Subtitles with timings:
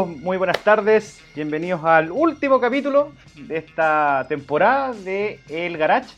[0.00, 1.20] Amigos, muy buenas tardes.
[1.34, 6.08] Bienvenidos al último capítulo de esta temporada de El Garage,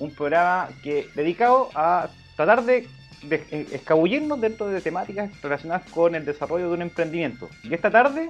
[0.00, 2.88] un programa que dedicado a tratar de,
[3.22, 7.48] de escabullirnos dentro de temáticas relacionadas con el desarrollo de un emprendimiento.
[7.62, 8.28] Y esta tarde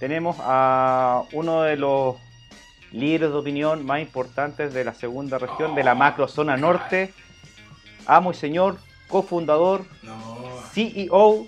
[0.00, 2.16] tenemos a uno de los
[2.92, 7.14] líderes de opinión más importantes de la segunda región, de la macro zona norte,
[8.04, 8.76] amo y señor,
[9.08, 9.86] cofundador,
[10.72, 11.46] CEO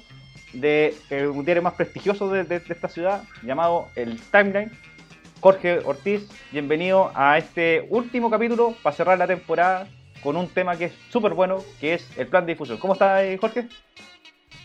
[0.52, 4.70] de eh, un diario más prestigioso de, esta ciudad, llamado el Timeline.
[5.41, 9.89] Jorge Ortiz, bienvenido a este último capítulo para cerrar la temporada
[10.23, 12.79] con un tema que es súper bueno, que es el plan de difusión.
[12.79, 13.69] ¿Cómo está eh, Jorge?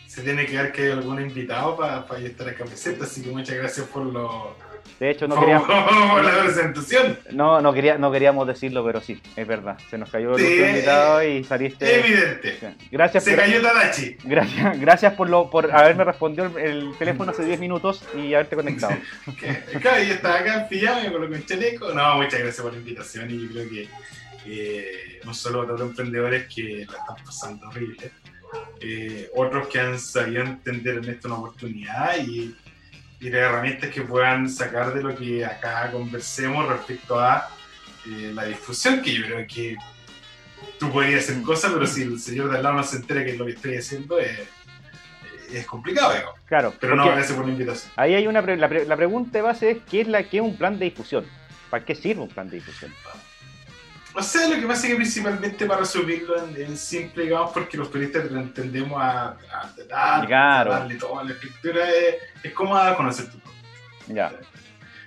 [0.06, 3.30] Se tiene que ver que hay algún invitado para yo estar en camiseta, así que
[3.30, 4.56] muchas gracias por, lo,
[5.00, 5.66] De hecho, no por, queríamos,
[6.12, 7.18] por la presentación.
[7.32, 9.76] no, no, quería, no queríamos decirlo, pero sí, es verdad.
[9.90, 11.98] Se nos cayó el Sí, invitado y saliste.
[12.00, 12.58] Evidente.
[12.92, 14.16] Gracias, Se por- cayó Tadachi.
[14.24, 18.54] gracias, gracias por, lo, por haberme respondido el, el teléfono hace 10 minutos y haberte
[18.56, 18.94] conectado.
[19.80, 21.92] Claro, yo estaba acá en pijama, me coloco en chaleco.
[21.92, 23.88] No, muchas gracias por la invitación y yo creo que
[24.46, 28.10] eh, no solo a todos los emprendedores que la están pasando horrible,
[28.80, 32.54] eh, otros que han sabido entender en esto una oportunidad y,
[33.24, 37.48] y las herramientas que puedan sacar de lo que acá conversemos respecto a
[38.06, 39.76] eh, la difusión, que yo creo que
[40.78, 43.30] tú podrías hacer cosas, pero si el señor de al lado no se entera que
[43.32, 44.38] es lo que estoy haciendo, es,
[45.52, 46.34] es complicado, digo.
[46.46, 47.90] Claro, Pero no, gracias por la invitación.
[47.96, 50.36] ahí hay una pre- la, pre- la pregunta de base es ¿qué es la qué
[50.38, 51.24] es un plan de difusión?
[51.70, 52.92] ¿Para qué sirve un plan de difusión?
[54.16, 57.76] O sea, lo que pasa es que principalmente para resumirlo en, en simple, digamos, porque
[57.76, 59.72] los periodistas lo entendemos a, a,
[60.20, 60.72] a- Claro.
[60.72, 63.38] a darle toda la escritura, es, es como a conocer tu.
[64.12, 64.32] Ya,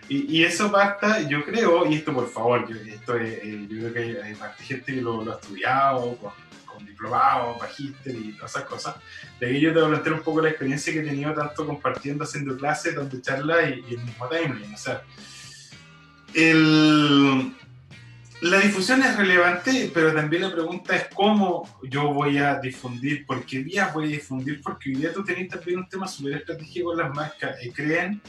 [0.09, 3.77] Y, y eso basta, yo creo, y esto por favor, yo, esto es, eh, yo
[3.91, 6.31] creo que hay, gente que lo, lo ha estudiado, con,
[6.65, 8.95] con diplomado, magíster y todas esas cosas.
[9.39, 11.65] De ahí yo te voy a plantear un poco la experiencia que he tenido tanto
[11.65, 14.73] compartiendo, haciendo clases, dando charlas y, y el mismo timeline.
[14.73, 15.01] O sea,
[16.33, 17.53] el,
[18.41, 23.43] la difusión es relevante, pero también la pregunta es cómo yo voy a difundir, por
[23.45, 26.89] qué vías voy a difundir, porque hoy día tú tenés también un tema súper estratégico
[26.89, 27.57] con las marcas.
[27.63, 28.21] eh, creen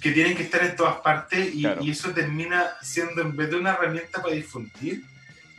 [0.00, 1.82] que tienen que estar en todas partes y, Claro.
[1.82, 5.02] y eso termina siendo, en vez de una herramienta para difundir,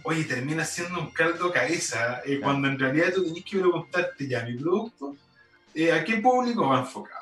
[0.04, 4.28] oye, termina siendo un caldo de cabeza, eh, cuando en realidad tú tenés que preguntarte
[4.28, 5.16] ya, mi producto,
[5.74, 7.19] eh, ¿a qué público va enfocado?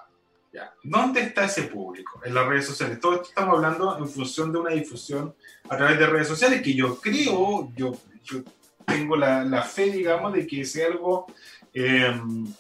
[0.52, 0.74] Ya.
[0.84, 2.22] ¿Dónde está ese público?
[2.24, 3.00] En las redes sociales.
[3.00, 5.36] Todo esto estamos hablando en función de una difusión
[5.70, 7.94] a través de redes sociales que yo creo, yo,
[8.24, 8.44] yo
[8.88, 11.28] tengo la, la fe, digamos, de que sea algo,
[11.74, 12.10] eh,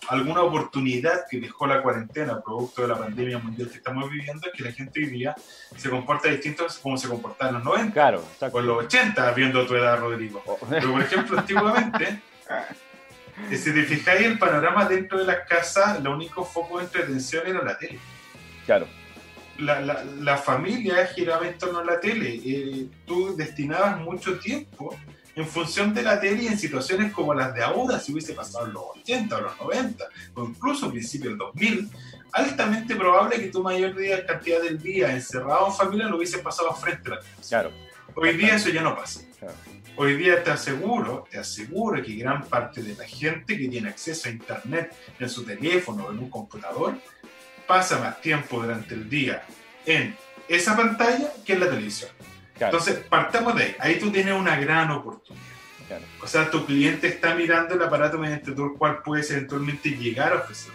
[0.09, 4.53] alguna oportunidad que dejó la cuarentena, producto de la pandemia mundial que estamos viviendo, es
[4.53, 5.35] que la gente hoy día
[5.75, 9.31] se comporta distinto a como se comportaba en los 90 claro, o en los 80,
[9.31, 10.43] viendo tu edad, Rodrigo.
[10.45, 12.21] Oh, Pero, por ejemplo, antiguamente,
[13.51, 17.63] si te fijáis el panorama dentro de las casas, el único foco de entretención era
[17.63, 17.99] la tele.
[18.65, 18.87] claro,
[19.59, 22.39] La, la, la familia giraba en torno a la tele.
[22.45, 24.95] Eh, tú destinabas mucho tiempo
[25.35, 28.65] en función de la tele y en situaciones como las de ahora, si hubiese pasado
[28.67, 30.03] en los 80 o los 90,
[30.35, 31.89] o incluso a principios del 2000,
[32.33, 36.73] altamente probable que tu mayor día- cantidad del día encerrado en familia lo hubiese pasado
[36.75, 37.47] frente a la televisión.
[37.49, 37.71] claro,
[38.15, 39.21] Hoy día eso ya no pasa.
[39.39, 39.53] claro.
[39.99, 44.29] Hoy día te aseguro, te aseguro que gran parte de la gente que tiene acceso
[44.29, 46.93] a internet en su teléfono o en un computador
[47.65, 49.43] pasa más tiempo durante el día
[49.85, 50.15] en
[50.47, 52.11] esa pantalla que en la televisión.
[52.57, 53.75] claro, Entonces, partamos de ahí.
[53.79, 55.43] Ahí tú tienes una gran oportunidad.
[55.87, 56.03] claro.
[56.21, 60.35] O sea, tu cliente está mirando el aparato mediante el cual puedes eventualmente llegar a
[60.37, 60.73] ofrecer.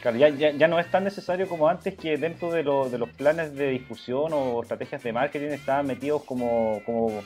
[0.00, 2.98] Claro, ya, ya, ya no es tan necesario como antes que dentro de, lo- de
[2.98, 7.22] los planes de difusión o estrategias de marketing estaban metidos como, como,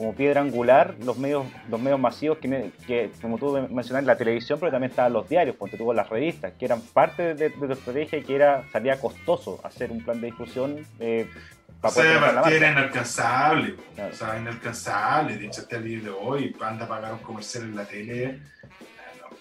[0.00, 4.16] como piedra angular los medios, los medios masivos que, me- que, como tú mencionaste, la
[4.16, 7.70] televisión, pero también estaban los diarios, porque tuvo las revistas, que eran parte de, tu
[7.70, 11.28] estrategia y que era, salía costoso hacer un plan de difusión eh,
[11.68, 13.76] O para poder sea, era inalcanzable.
[13.94, 14.10] Claro.
[14.10, 15.36] O sea, inalcanzable.
[15.36, 18.40] De hecho, hasta el día de hoy, anda a pagar un comercial en la tele.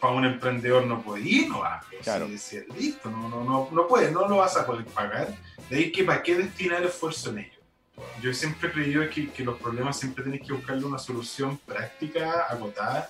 [0.02, 1.80] Para un emprendedor no puede ir, no va.
[1.98, 2.28] O sea, Claro.
[2.38, 5.30] si listo, no, no, no, no puede, no lo vas a poder pagar.
[5.70, 7.59] De ahí que para qué destinar esfuerzo en ello.
[8.22, 12.46] Yo siempre he creído que, que los problemas siempre tienes que buscarle una solución práctica,
[12.50, 13.10] acotada,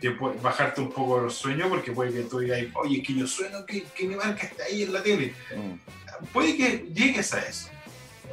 [0.00, 3.14] que puede bajarte un poco los sueños, porque puede que tú digas, oye, es que
[3.14, 7.32] yo sueno que, que mi marca está ahí en la tele Mm, puede que llegues
[7.34, 7.68] a eso.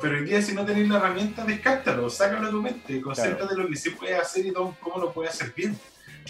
[0.02, 3.60] Pero hoy día si no tenés la herramienta, descártalo, sácalo de tu mente, concéntrate en
[3.60, 5.78] lo que sí puedes hacer y cómo lo puedes hacer bien.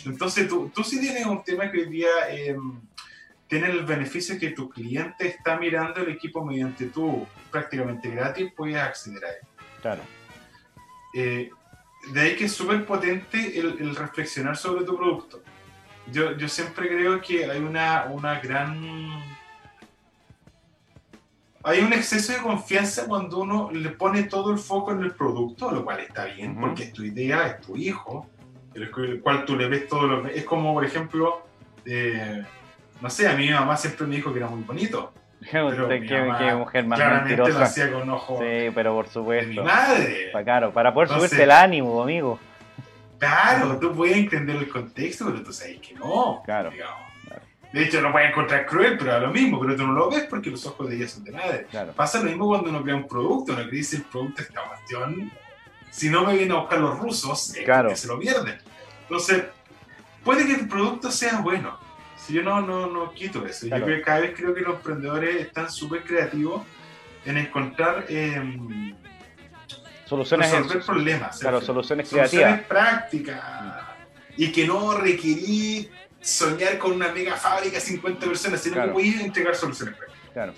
[0.06, 2.56] Entonces tú, tú sí tienes un tema que hoy día eh,
[3.48, 8.78] tiene el beneficio que tu cliente está mirando el equipo mediante tú, prácticamente gratis, puedes
[8.78, 9.38] acceder a él.
[9.88, 10.04] Claro,
[11.14, 11.50] Eh,
[12.14, 15.42] de ahí que es súper potente el, el reflexionar sobre tu producto.
[16.12, 19.24] Yo, yo siempre creo que hay una, una gran
[21.64, 25.70] hay un exceso de confianza cuando uno le pone todo el foco en el producto,
[25.72, 28.26] lo cual está bien, porque es tu idea, es tu hijo,
[28.74, 28.90] el
[29.22, 31.46] cual tú le ves todo lo Es como, por ejemplo,
[31.86, 32.42] eh,
[33.02, 35.12] no sé, a mí mi mamá siempre me dijo que era muy bonito.
[35.52, 37.66] Pero mi qué- qué mujer más Claramente lo mentirosa.
[37.72, 39.64] hacía con ojos Sí, pero por de mi supuesto.
[39.64, 40.30] madre.
[40.34, 42.40] Pa- Claro, para poder Entonces- subirte el ánimo, amigo.
[43.20, 46.42] Claro, tú puedes entender el contexto, pero tú sabes que no.
[46.46, 46.72] Claro.
[47.74, 50.24] De hecho, lo puedes encontrar cruel, pero a lo mismo, pero tú no lo ves
[50.30, 51.68] porque los ojos de ella son de madre.
[51.70, 54.62] Claro, Pasa lo mismo cuando uno crea un producto, uno crea si el producto esta
[54.62, 55.32] cuestión.
[55.92, 57.90] Si no me vienen a buscar los rusos, es Claro.
[57.90, 58.58] porque se lo pierden.
[59.02, 59.44] Entonces,
[60.24, 61.78] puede que el producto sea bueno.
[62.28, 63.68] Si yo no, no, no quito eso.
[63.68, 63.80] Claro.
[63.80, 66.62] Yo creo que cada vez creo que los emprendedores están súper creativos
[67.24, 68.94] en encontrar em,
[70.06, 71.40] soluciones, resolver problemas.
[71.40, 72.68] claro, soluciones soluciones creativas.
[72.68, 73.42] prácticas
[74.36, 75.90] y que no requerir
[76.20, 78.94] soñar con una mega fábrica de 50 personas, sino Claro.
[78.96, 80.32] que a entregar soluciones prácticas.
[80.34, 80.54] Claro,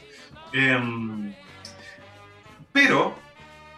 [0.52, 1.32] Em,
[2.72, 3.14] pero,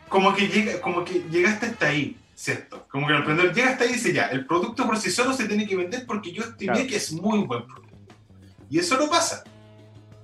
[0.08, 2.88] como que, llega, como que llegaste hasta ahí, ¿cierto?
[2.90, 5.32] Como que el emprendedor llega hasta ahí y dice, ya, el producto por sí solo
[5.34, 6.88] se tiene que vender porque yo estimé Claro.
[6.90, 7.96] que es muy buen producto.
[8.68, 9.44] Y eso no pasa.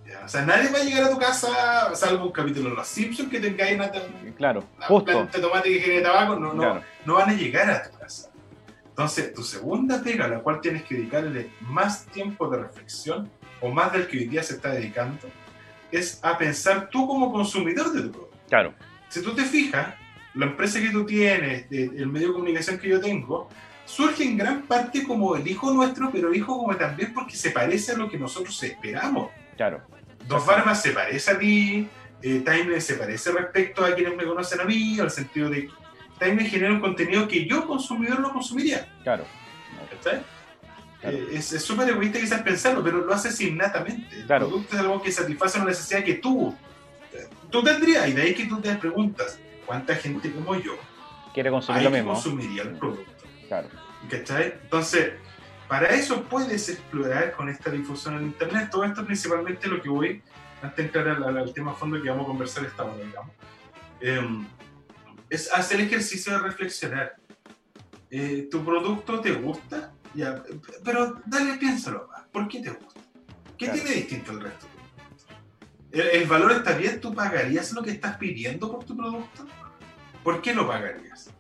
[0.04, 2.88] Ya, O sea, nadie va a llegar a tu casa, salvo un capítulo de Los
[2.88, 3.92] Simpsons, que tengáis una,
[4.36, 5.12] claro, una justo.
[5.12, 7.98] planta de tomate que genere tabaco, no, no, Claro, no van a llegar a tu
[8.00, 8.32] casa.
[8.90, 13.30] Entonces, tu segunda pega, a la cual tienes que dedicarle más tiempo de reflexión,
[13.62, 15.28] o más del que hoy día se está dedicando,
[15.92, 18.38] es a pensar tú como consumidor de tu producto.
[18.50, 18.74] claro,
[19.10, 19.94] Si tú te fijas,
[20.38, 23.50] la empresa que tú tienes, de- el medio de comunicación que yo tengo,
[23.86, 27.94] surge en gran parte como el hijo nuestro, pero hijo como también porque se parece
[27.94, 29.32] a lo que nosotros esperamos.
[29.56, 29.82] claro.
[30.28, 31.88] Dos Barbas se parece a ti,
[32.22, 35.72] eh, Timeline se parece respecto a quienes me conocen a mí, al sentido de que
[36.20, 38.86] Timeline genera un contenido que yo, consumidor, no consumiría.
[39.04, 39.24] Claro.
[41.04, 44.16] Eh, es es súper egoísta quizás pensarlo, pero lo haces innatamente.
[44.18, 44.48] El Claro.
[44.50, 46.54] producto es algo que satisface una necesidad que tú,
[47.14, 50.76] eh, tú tendrías, y de ahí que tú te preguntas, ¿cuánta gente como yo
[51.34, 52.14] quiere consumir hay lo que mismo.
[52.14, 53.26] consumiría el producto?
[53.48, 53.70] Claro,
[54.10, 54.56] ¿Cachai?
[54.64, 55.12] Entonces,
[55.68, 58.70] para eso puedes explorar con esta difusión en Internet.
[58.72, 60.24] Todo esto principalmente lo que voy,
[60.64, 63.32] antes de entrar al, al- al tema fondo que vamos a conversar esta hora, digamos,
[64.02, 64.48] em,
[65.30, 67.16] es hacer el ejercicio de reflexionar.
[68.10, 69.94] Eh, ¿Tu producto te gusta?
[70.14, 70.42] Ya,
[70.86, 72.24] pero dale, piénsalo más.
[72.32, 73.02] ¿Por qué te gusta?
[73.58, 73.74] ¿Qué Claro.
[73.82, 74.68] tiene distinto al resto?
[76.00, 77.00] ¿El, el valor está bien?
[77.02, 79.46] ¿Tú pagarías lo que estás pidiendo por tu producto?
[80.24, 81.32] ¿Por qué lo pagarías?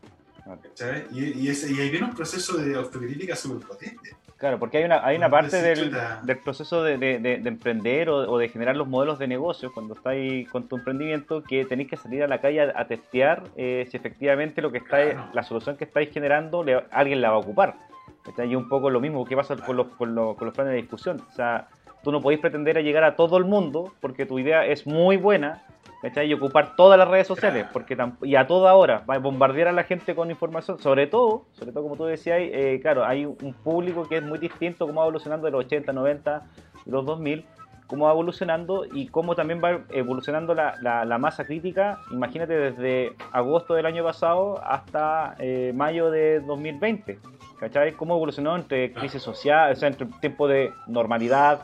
[0.63, 1.05] ¿Cachai?
[1.11, 4.11] Y, y, ese- y ahí viene un proceso de autocrítica súper potente.
[4.37, 5.93] claro, porque hay una, hay una parte del,
[6.23, 9.73] del proceso de, de- de- de emprender o, o de generar los modelos de negocio
[9.73, 13.43] cuando estáis con tu emprendimiento que tenéis que salir a la calle a, a testear
[13.57, 15.29] eh, si efectivamente lo que estáis, Claro.
[15.33, 17.75] la solución que estáis generando le- alguien la va a ocupar.
[18.23, 18.49] ¿Cachai?
[18.49, 20.77] Y un poco lo mismo que pasa con los, con, los, con los planes de
[20.81, 21.21] discusión.
[21.29, 21.67] O sea,
[22.03, 25.17] tú no podéis pretender a llegar a todo el mundo porque tu idea es muy
[25.17, 25.63] buena
[26.01, 26.27] ¿cachai?
[26.27, 29.71] y ocupar todas las redes sociales porque y a toda hora va a bombardear a
[29.71, 33.53] la gente con información sobre todo sobre todo como tú decías eh, claro hay un
[33.63, 36.43] público que es muy distinto cómo va evolucionando de los 80 90
[36.85, 37.45] y los 2000
[37.87, 43.13] cómo va evolucionando y cómo también va evolucionando la, la- la masa crítica imagínate desde
[43.31, 47.17] agosto del año pasado hasta eh, mayo de 2020
[47.59, 47.93] ¿cachai?
[47.93, 51.61] cómo evolucionó entre crisis social o sea entre tiempo de normalidad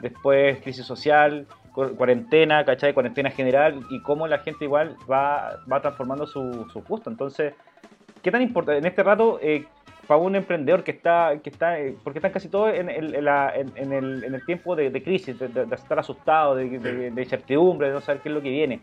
[0.00, 2.92] después crisis social, cu- cuarentena, ¿cachai?
[2.94, 7.10] Cuarentena general y cómo la gente igual va, va transformando su, su gusto.
[7.10, 7.54] Entonces,
[8.22, 9.64] ¿qué tan importante en este rato eh,
[10.06, 13.26] para un emprendedor que está, que está eh, porque están casi todos en el, en
[13.76, 17.88] en- el, en el tiempo de, de crisis, de, de- estar asustado, de, de- incertidumbre,
[17.88, 18.80] de no saber qué es lo que viene?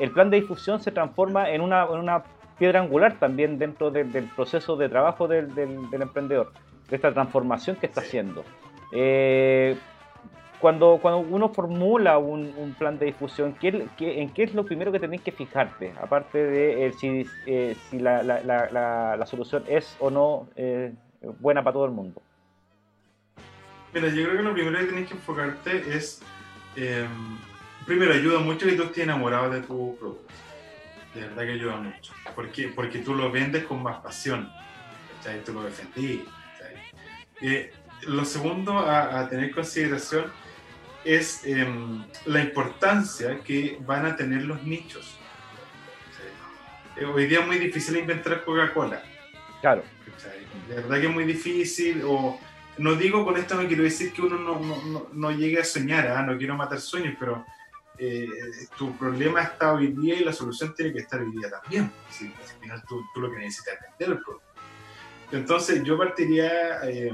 [0.00, 2.24] El plan de difusión se transforma en una, en una
[2.58, 6.52] piedra angular también dentro del- proceso de trabajo del, del- del emprendedor,
[6.90, 8.42] de esta transformación que está haciendo.
[8.92, 9.76] Eh,
[10.64, 14.90] cuando, cuando uno formula un, plan de difusión, ¿qué, qué- en qué es lo primero
[14.92, 15.92] que tenéis que fijarte?
[16.00, 20.90] Aparte de eh, si, eh, la, solución es o no eh,
[21.38, 22.22] buena para todo el mundo.
[23.92, 26.22] Mira, yo creo que lo primero que tienes que enfocarte es.
[26.76, 27.06] eh,
[27.84, 30.32] primero, ayuda mucho que tú estés enamorado de tu producto.
[31.14, 32.14] De verdad que ayuda mucho.
[32.34, 32.48] ¿Por?
[32.74, 34.50] Porque tú lo vendes con más pasión.
[35.18, 35.44] ¿cachai?
[35.44, 36.24] Tú lo defendí.
[36.58, 36.76] ¿cachai?
[37.42, 37.70] Eh,
[38.06, 40.32] lo segundo a, tener en consideración
[41.04, 45.18] es em, la importancia que van a tener los nichos.
[46.96, 49.02] Eh, hoy día es muy difícil inventar Coca-Cola.
[49.60, 49.82] Claro.
[50.68, 52.38] De verdad que es muy difícil, o
[52.78, 55.64] no digo con esto, no quiero decir que uno no, no, no, no llegue a
[55.64, 56.22] soñar, ¿ah?
[56.22, 57.44] no quiero matar sueños, pero
[57.98, 58.28] eh,
[58.76, 61.90] tu problema está hoy día y la solución tiene que estar hoy día también.
[62.10, 64.46] Si, si al final tú, tú lo que necesitas es vender el producto.
[65.32, 67.12] Entonces yo partiría eh,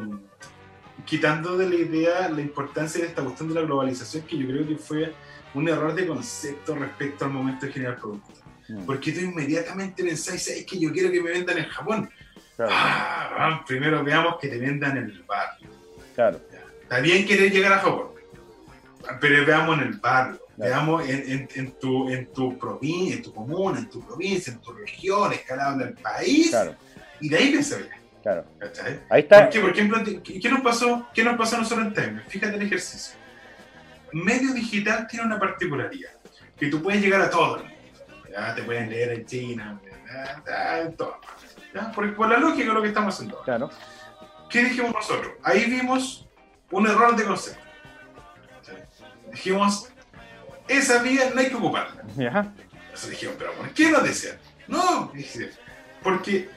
[1.05, 4.67] quitando de la idea la importancia de esta cuestión de la globalización, que yo creo
[4.67, 5.13] que fue
[5.55, 8.39] un error de concepto respecto al momento de generar productos.
[8.69, 8.85] Mm.
[8.85, 12.11] Porque tú inmediatamente pensáis, es que yo quiero que me vendan en Japón.
[12.57, 15.69] Claro, Ah, primero veamos que te vendan en el barrio.
[16.15, 16.41] claro,
[16.83, 18.09] Está bien querer llegar a Japón,
[19.21, 20.71] pero veamos en el barrio, Claro.
[20.71, 24.61] veamos en, en- en tu, en tu provincia, en tu comuna, en tu provincia, en
[24.61, 26.75] tu región, escalado del país, claro,
[27.21, 27.89] y de ahí pensé,
[28.23, 28.45] claro.
[28.59, 29.01] ¿cachai?
[29.09, 29.43] Ahí está.
[29.43, 32.25] Porque, por ejemplo, ¿qué, nos pasó, ¿qué nos pasó a nosotros en Timer?
[32.29, 33.19] Fíjate el ejercicio.
[34.13, 36.11] Medio digital tiene una particularidad,
[36.57, 37.77] que tú puedes llegar a todo el mundo.
[38.31, 38.55] ¿ya?
[38.55, 39.81] Te pueden leer en China,
[40.85, 41.95] en todas partes.
[41.95, 43.45] Por, por la lógica de lo que estamos haciendo ahora.
[43.45, 43.71] Claro,
[44.49, 45.35] ¿Qué dijimos nosotros?
[45.45, 46.27] Ahí vimos
[46.73, 47.61] un error de concepto.
[48.63, 48.73] ¿sí?
[49.31, 49.93] Dijimos,
[50.67, 52.03] esa vía no hay que ocuparla.
[52.17, 52.53] ya,
[52.85, 54.37] Entonces dijimos, pero ¿por qué nos decían?
[54.67, 55.51] No, dije,
[56.03, 56.49] porque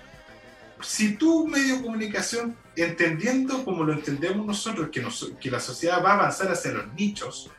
[0.83, 6.03] si tú medio de comunicación, entendiendo como lo entendemos nosotros, que, nos- que la sociedad
[6.03, 7.49] va a avanzar hacia los nichos,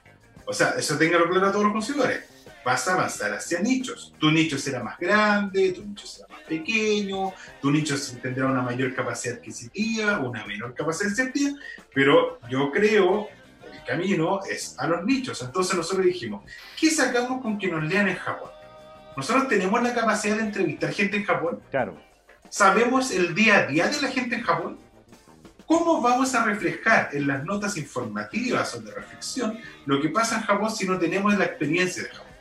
[0.47, 2.25] o sea, eso tenga claro a todos los consumidores,
[2.65, 4.13] vas a avanzar hacia nichos.
[4.19, 8.95] Tu nicho será más grande, tu nicho será más pequeño, tu nicho tendrá una mayor
[8.95, 11.59] capacidad adquisitiva, una menor capacidad adquisitiva,
[11.95, 13.29] pero yo creo
[13.73, 15.43] el camino es a los nichos.
[15.43, 16.43] Entonces nosotros dijimos,
[16.79, 18.51] ¿qué sacamos con que nos lean en Japón?
[19.17, 21.97] Nosotros tenemos la capacidad de entrevistar gente en Japón, claro,
[22.49, 24.79] sabemos el día a día de la gente en Japón.
[25.67, 30.43] ¿Cómo vamos a reflejar en las notas informativas o de reflexión lo que pasa en
[30.43, 32.33] Japón si no tenemos la experiencia de Japón?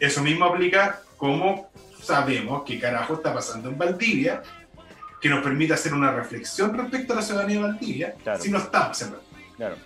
[0.00, 1.70] Eso mismo aplica como
[2.02, 4.42] sabemos qué carajo está pasando en Valdivia,
[5.20, 8.42] que nos permite hacer una reflexión respecto a la ciudadanía de Valdivia, Claro.
[8.42, 9.36] si no estamos en Valdivia.
[9.56, 9.76] claro,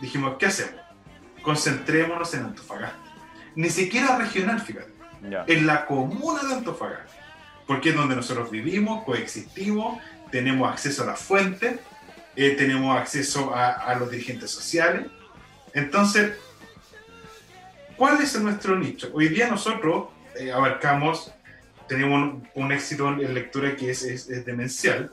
[0.00, 0.80] Dijimos, ¿qué hacemos?
[1.42, 2.96] Concentrémonos en Antofagasta.
[3.54, 4.92] Ni siquiera regional, fíjate
[5.28, 7.12] ya, en la comuna de Antofagasta,
[7.70, 11.78] porque es donde nosotros vivimos, coexistimos, tenemos acceso a las fuentes,
[12.34, 15.06] eh, tenemos acceso a, a los dirigentes sociales.
[15.72, 16.32] Entonces,
[17.94, 19.10] ¿cuál es nuestro nicho?
[19.14, 21.32] Hoy día nosotros eh, abarcamos,
[21.86, 25.12] tenemos un, un éxito en lectura que es, es- es demencial,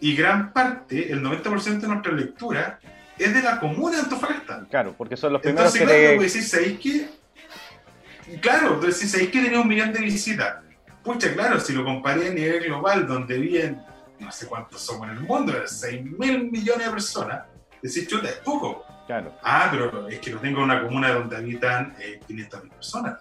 [0.00, 2.80] y gran parte, el 90% de nuestra lectura,
[3.18, 4.66] es de la comuna de Antofagasta.
[4.70, 6.26] claro, porque son los primeros Entonces, que claro, le...
[6.26, 8.38] decís, ¿sabéis qué?
[8.40, 10.69] Claro, decís, ¿sabéis que tenía un millón de visitas?
[11.02, 13.82] Pucha, claro, si lo comparé a nivel global, donde viven,
[14.18, 17.46] no sé cuántos somos en el mundo, 6 mil millones de personas,
[17.82, 18.84] decís, chuta, es poco.
[19.06, 22.72] Claro, Ah, pero es que lo tengo en una comuna donde habitan eh, 500 mil
[22.72, 23.18] personas.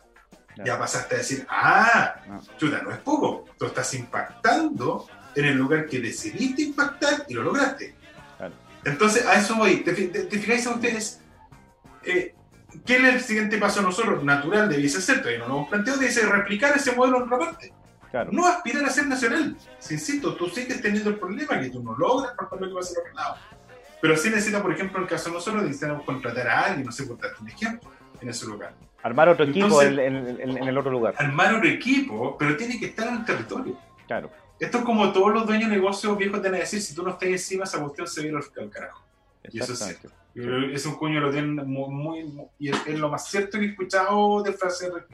[0.53, 2.39] claro, Ya pasaste a decir, ah, Ah.
[2.57, 3.45] chuta, no es poco.
[3.57, 7.95] Tú estás impactando en el lugar que decidiste impactar y lo lograste.
[8.37, 8.53] Claro.
[8.83, 9.77] Entonces, a eso voy.
[9.77, 11.21] ¿Te, fi- te- te fijáis a ustedes?
[12.03, 12.35] Eh,
[12.85, 14.23] ¿Qué es el siguiente paso a nosotros?
[14.23, 17.73] Natural debiese ser, todavía no lo hemos planteado, dice replicar ese modelo en otra parte.
[18.11, 19.55] claro, No aspirar a ser nacional.
[19.79, 22.93] Si insisto, tú sigues teniendo el problema que tú no logras por lo que pasa
[22.95, 23.35] al otro lado.
[24.01, 26.91] Pero sí necesita, por ejemplo, en el caso de nosotros, necesitamos contratar a alguien, no
[26.91, 27.89] sé, por darte un ejemplo,
[28.21, 28.73] en ese lugar.
[29.01, 32.55] armar otro equipo Entonces- en, en- en- en el otro lugar, Armar un equipo, pero
[32.57, 33.77] tiene que estar en el territorio.
[34.07, 36.93] claro, Esto es como todos los dueños de negocios viejos te van a decir, si
[36.93, 39.01] tú no estás encima, esa cuestión se viene al carajo.
[39.51, 39.81] Y eso es
[40.73, 43.65] Ese un cuño lo tienen muy, muy- muy- y es, es lo más cierto que
[43.65, 45.05] he escuchado de frase re-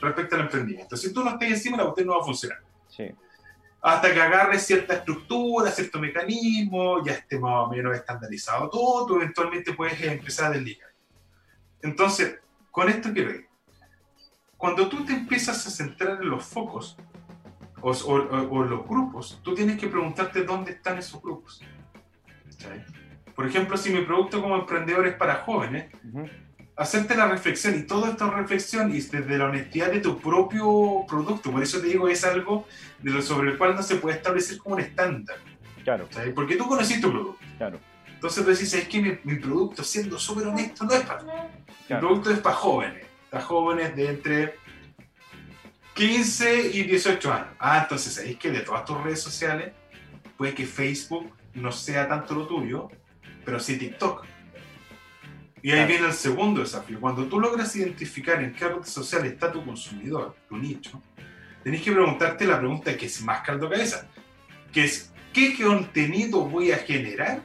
[0.00, 0.96] respecto al emprendimiento.
[0.96, 2.58] Si tú no estás encima, la cuestión no va a funcionar.
[2.88, 3.10] Sí,
[3.80, 9.16] Hasta que agarres cierta estructura, cierto mecanismo, ya esté más o menos estandarizado todo, tú
[9.16, 10.90] eventualmente puedes empezar a desligar.
[11.82, 12.38] Entonces,
[12.70, 13.46] con esto quiero ir.
[14.56, 16.96] Cuando tú te empiezas a centrar en los focos
[17.80, 21.60] o, o- o- los grupos, tú tienes que preguntarte dónde están esos grupos.
[22.44, 22.84] ¿Cachai?
[23.34, 25.86] Por ejemplo, si mi producto como emprendedor es para jóvenes,
[26.76, 31.50] hacerte la reflexión y toda esta reflexión y desde la honestidad de tu propio producto.
[31.50, 32.66] Por eso te digo, es algo
[33.00, 35.36] de lo sobre el cual no se puede establecer como un estándar.
[35.84, 36.32] claro, ¿sabes?
[36.34, 37.40] Porque tú conociste tu producto.
[37.58, 37.78] claro,
[38.14, 41.28] Entonces tú decís, es que mi, mi producto, siendo súper honesto, no es para Mi
[41.86, 43.06] claro, producto es para jóvenes.
[43.30, 44.54] Para jóvenes de entre
[45.94, 47.48] 15 y 18 años.
[47.58, 49.72] Ah, entonces sabéis que de todas tus redes sociales,
[50.36, 52.88] puede que Facebook no sea tanto lo tuyo,
[53.44, 54.24] pero sí TikTok.
[55.62, 55.88] Y ahí Claro.
[55.88, 56.98] viene el segundo desafío.
[57.00, 61.00] Cuando tú logras identificar en qué red social está tu consumidor, tu nicho,
[61.62, 64.08] tenés que preguntarte la pregunta que es más caldo cabeza,
[64.72, 67.40] que es ¿qué contenido voy a generar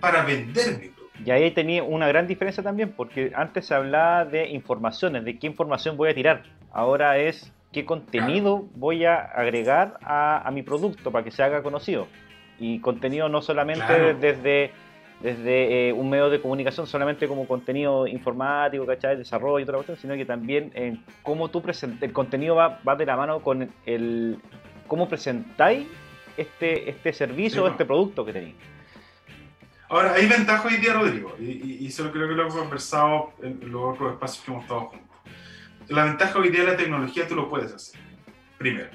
[0.00, 1.18] para vender mi producto?
[1.24, 5.46] Y ahí tenía una gran diferencia también, porque antes se hablaba de informaciones, de qué
[5.48, 6.44] información voy a tirar.
[6.72, 11.62] Ahora es qué contenido voy a agregar a, a mi producto para que se haga
[11.62, 12.06] conocido.
[12.60, 14.14] Y contenido no solamente Claro.
[14.18, 14.70] desde,
[15.20, 19.16] desde eh, un medio de comunicación, solamente como contenido informático, ¿cachai?
[19.16, 22.02] Desarrollo y otra cuestión, sino que también en cómo tú presentas.
[22.02, 24.38] El contenido va, va de la mano con el
[24.86, 25.86] cómo presentáis
[26.36, 28.54] este, este servicio o este producto que tenéis.
[29.88, 33.32] Ahora, hay ventajas hoy día, Rodrigo, y, y, y eso creo que lo hemos conversado
[33.40, 35.08] en los otros espacios que hemos estado juntos.
[35.88, 38.00] La ventaja hoy día de la tecnología tú lo puedes hacer.
[38.58, 38.90] Primero,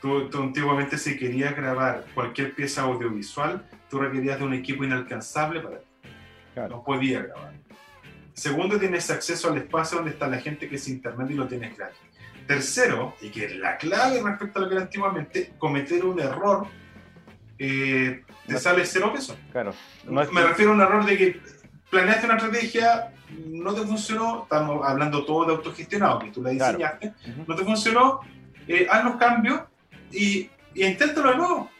[0.00, 5.60] tú, tú antiguamente si querías grabar cualquier pieza audiovisual, tú requerías de un equipo inalcanzable
[5.60, 5.84] para ti.
[6.54, 6.76] Claro.
[6.76, 7.52] No podía grabar.
[8.32, 11.76] Segundo, tienes acceso al espacio donde está la gente que es internet y lo tienes
[11.76, 11.98] gratis.
[12.46, 16.66] Tercero, y que es la clave respecto a lo que era antiguamente, cometer un error
[17.58, 18.58] eh, te No.
[18.58, 19.36] sale cero pesos.
[19.52, 19.74] Claro.
[20.08, 21.40] No es Me refiero a un error de que
[21.90, 23.12] planeaste una estrategia,
[23.46, 26.78] no te funcionó, estamos hablando todo de autogestionado, que tú la Claro.
[26.78, 27.12] diseñaste,
[27.46, 28.20] no te funcionó,
[28.66, 29.60] eh, haz los cambios
[30.10, 31.70] y, y inténtalo de nuevo.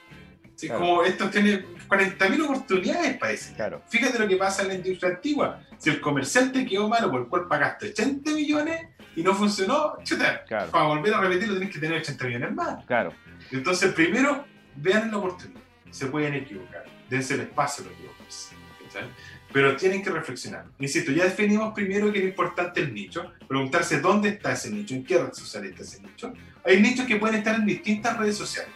[0.63, 0.81] Sí, Claro.
[0.81, 3.53] Como esto tiene 40.000 oportunidades para ese.
[3.55, 3.83] Claro.
[3.89, 5.61] Fíjate lo que pasa en la industria antigua.
[5.77, 9.95] Si el comercial te quedó malo por el cual pagaste 80 millones y no funcionó,
[10.05, 10.71] chuta, Claro.
[10.71, 12.85] para volver a repetirlo tienes que tener 80 millones más.
[12.85, 13.13] Claro.
[13.51, 14.45] Entonces, primero,
[14.77, 15.61] vean la oportunidad.
[15.91, 16.85] Se pueden equivocar.
[17.11, 18.55] Dense el espacio para equivocarse.
[18.85, 19.09] ¿cachai?
[19.53, 20.67] Pero tienen que reflexionar.
[20.79, 23.33] Insisto, ya definimos primero que era importante el nicho.
[23.49, 26.33] Preguntarse dónde está ese nicho, en qué red social está ese nicho.
[26.65, 28.71] Hay nichos que pueden estar en distintas redes sociales.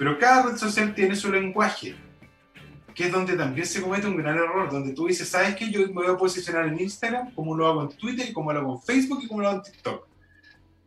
[0.00, 1.94] Pero cada red social tiene su lenguaje,
[2.94, 5.70] que es donde también se comete un gran error, donde tú dices, ¿sabes qué?
[5.70, 8.72] Yo me voy a posicionar en Instagram, como lo hago en Twitter, como lo hago
[8.76, 10.06] en Facebook y como lo hago en TikTok.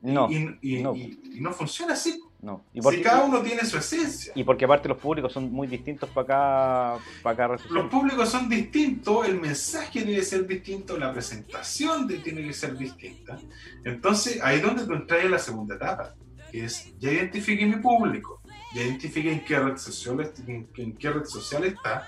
[0.02, 0.96] No, y, y- no.
[0.96, 2.20] y- y no funciona así.
[2.42, 2.64] no.
[2.74, 4.34] Y Si porque, cada uno tiene su esencia.
[4.36, 7.84] y porque aparte los públicos son muy distintos para cada, para cada red social.
[7.84, 12.76] Los públicos son distintos, el mensaje debe ser distinto, la presentación de- tiene que ser
[12.76, 13.38] distinta.
[13.86, 16.16] Entonces, ahí es donde tú entras en la segunda etapa,
[16.52, 18.42] que es, ya identifique mi público,
[18.74, 22.08] ya identifique en qué red social, en, en qué red social está,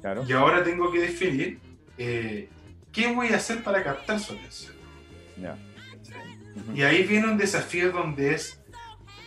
[0.00, 0.24] Claro.
[0.28, 1.58] y ahora tengo que definir
[1.98, 2.48] eh,
[2.92, 4.74] qué voy a hacer para captar su atención.
[6.56, 6.72] Ujú.
[6.74, 8.60] Y ahí viene un desafío donde es,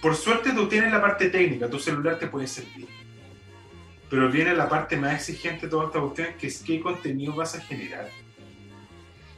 [0.01, 2.87] por suerte tú tienes la parte técnica, tu celular te puede servir.
[4.09, 7.55] Pero viene la parte más exigente de toda esta cuestión, que es qué contenido vas
[7.55, 8.09] a generar.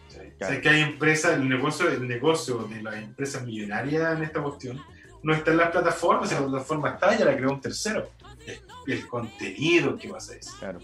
[0.08, 0.32] ¿Cachai?
[0.38, 0.46] Claro.
[0.46, 4.42] O sea, que hay empresas, el negocio, el negocio de las empresas millonarias en esta
[4.42, 4.80] cuestión
[5.24, 8.10] no está en las plataformas, si la plataforma está, ya la creó un tercero.
[8.48, 10.54] Es el contenido que vas a decir.
[10.60, 10.80] Claro.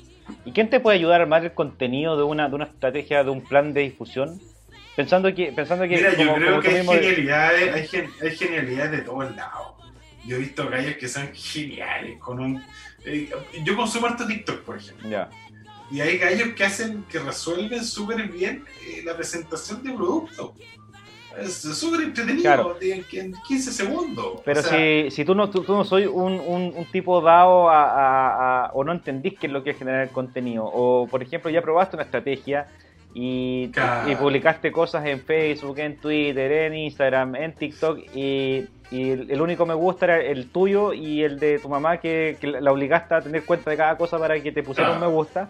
[0.46, 3.30] ¿Y quién te puede ayudar a armar el contenido de una, de una estrategia, de
[3.32, 4.40] un plan de difusión?
[4.96, 8.92] Pensando que, pensando que Mira, yo creo como que hay genialidades, hay, gen- hay genialidades
[8.92, 9.68] de todos lados.
[10.26, 12.64] Yo he visto gallos que son geniales, con un...
[13.06, 13.30] eh,
[13.64, 15.30] yo consumo harto TikTok, por ejemplo, Ya,
[15.90, 20.54] y hay gallos que hacen, que resuelven súper bien eh, la presentación de producto.
[21.40, 22.78] Es súper entretenido, Claro.
[22.80, 24.42] que en 15 segundos.
[24.44, 27.22] pero O sea, si, si tú no tú, tú no soy un, un, un tipo
[27.22, 30.66] dado a, a- a- o no entendís qué es lo que es generar el contenido,
[30.66, 32.68] o por ejemplo ya probaste una estrategia
[33.14, 34.12] y, Claro.
[34.12, 39.42] y publicaste cosas en Facebook, en Twitter, en Instagram, en TikTok y, y el el
[39.42, 43.14] único me gusta era el tuyo y el de tu mamá que, que la obligaste
[43.16, 45.50] a tener cuenta de cada cosa para que te pusiera un me gusta.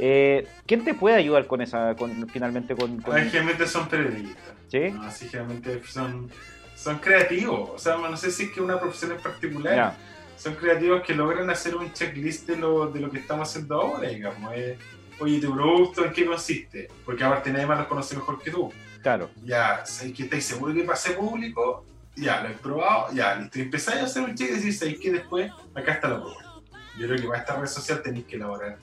[0.00, 4.54] Eh, ¿Quién te puede ayudar con esa, con, finalmente con, con- generalmente son periodistas.
[4.68, 4.90] ¿Sí?
[4.90, 6.30] No, sí, generalmente son,
[6.74, 7.70] son creativos.
[7.70, 9.94] O sea, no sé si es que una profesión en particular.
[10.36, 14.08] Son creativos que logran hacer un checklist de lo, de lo que estamos haciendo ahora,
[14.08, 14.52] digamos.
[14.54, 14.78] eh,
[15.20, 16.88] Oye, ¿tu producto en qué consiste?
[17.04, 18.72] Porque aparte nadie más los conoce mejor que tú.
[19.02, 21.84] claro, Ya, ¿sabes que estáis seguros que pase público?
[22.14, 23.58] Ya, lo he probado, ya, listo.
[23.58, 26.60] Y empezáis a hacer un check y decís, ¿sabéis que después acá está la prueba?
[26.96, 28.78] Yo creo que para esta red social tenéis que elaborar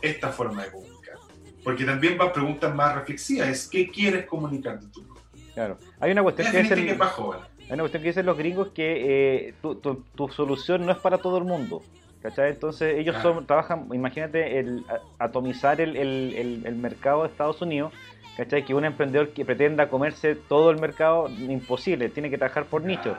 [0.00, 1.14] esta forma de comunicar.
[1.64, 5.13] Porque también van preguntas más reflexivas, es ¿qué quieres comunicar de tu?
[5.54, 5.78] Claro.
[6.00, 6.64] Hay una cuestión que
[6.98, 7.46] jóvenes.
[7.66, 10.98] Hay una cuestión que dicen los gringos que eh, tu, tu- tu solución no es
[10.98, 11.82] para todo el mundo.
[12.22, 12.50] ¿Cachai?
[12.52, 13.34] Entonces ellos Claro.
[13.34, 14.82] son, trabajan, imagínate, el
[15.18, 17.92] atomizar el, el- el- el mercado de Estados Unidos.
[18.36, 18.64] ¿Cachai?
[18.64, 23.16] Que un emprendedor que pretenda comerse todo el mercado, imposible, tiene que trabajar por nicho.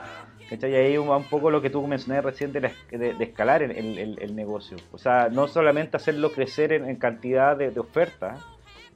[0.50, 0.72] ¿Cachai?
[0.72, 3.62] Y ahí va un poco lo que tú mencionabas recién de, la de- de escalar
[3.62, 4.76] el, el- el- negocio.
[4.92, 8.36] O sea, no solamente hacerlo crecer en, en cantidad de, de oferta,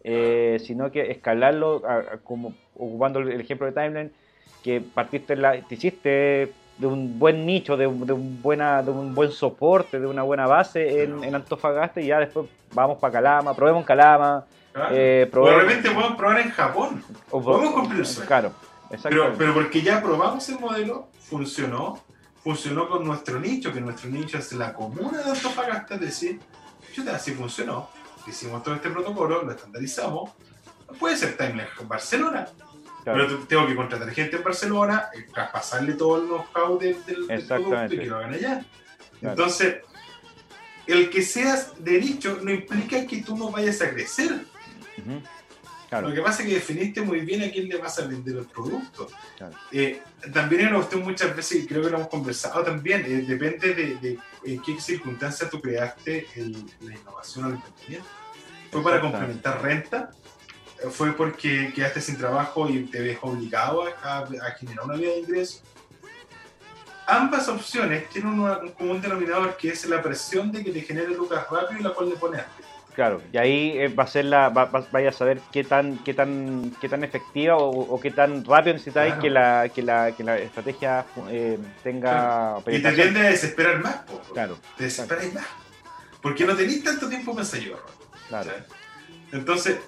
[0.04, 4.12] eh, sino que escalarlo a- a como ocupando el ejemplo de Timeline,
[4.62, 8.90] que partiste la, te hiciste de un buen nicho, de un, de un buena, de
[8.90, 13.12] un buen soporte, de una buena base en, en Antofagasta y ya después vamos para
[13.12, 14.94] Calama, probemos en Calama, Claro.
[14.96, 17.02] eh, probemos, repente podemos probar en Japón.
[17.30, 18.28] o- podemos cumplir el sueño.
[18.28, 18.52] Claro,
[19.02, 22.00] Pero, pero porque ya probamos el modelo, funcionó,
[22.42, 26.40] funcionó con nuestro nicho, que nuestro nicho es la comuna de Antofagasta, es decir,
[26.94, 27.88] chuta, así funcionó,
[28.30, 30.30] hicimos todo este protocolo, lo estandarizamos,
[30.98, 32.48] puede ser Timeline en Barcelona,
[33.04, 33.26] Claro.
[33.26, 37.30] pero tengo que contratar gente en Barcelona, eh, traspasarle todo el know-how del, del- del
[37.40, 37.70] Exactamente.
[37.70, 38.64] producto y que lo hagan allá.
[39.20, 39.34] Claro.
[39.36, 39.76] Entonces,
[40.86, 44.44] el que seas de nicho no implica que tú no vayas a crecer.
[46.08, 48.44] Lo que pasa es que definiste muy bien a quién le vas a vender el
[48.46, 49.08] producto.
[49.36, 49.54] Claro.
[49.72, 50.00] Eh,
[50.32, 53.74] también es una cuestión muchas veces, y creo que lo hemos conversado también, eh, depende
[53.74, 58.08] de, de en qué circunstancias tú creaste el- la innovación o el emprendimiento.
[58.70, 60.10] ¿Fue para complementar renta?
[60.82, 64.94] Eh, ¿Fue porque quedaste sin trabajo y te ves obligado a, a- a generar una
[64.96, 65.60] vía de ingreso?
[67.06, 71.08] Ambas opciones tienen una- un común denominador que es la presión de que te genere
[71.16, 72.66] lucas rápido y la cual le pones antes.
[73.00, 75.96] Claro, y ahí eh, va a ser la, va- va- vaya a saber qué tan,
[76.04, 79.22] qué tan, qué tan efectiva o, o qué tan rápido necesitáis Claro.
[79.22, 83.94] que la, que la, que la estrategia eh, tenga Y te tiende a desesperar más,
[84.02, 85.46] po, Claro, te desesperáis más.
[86.20, 87.78] Porque no tenéis tanto tiempo para ensayar.
[88.28, 88.50] claro.
[89.32, 89.78] Entonces,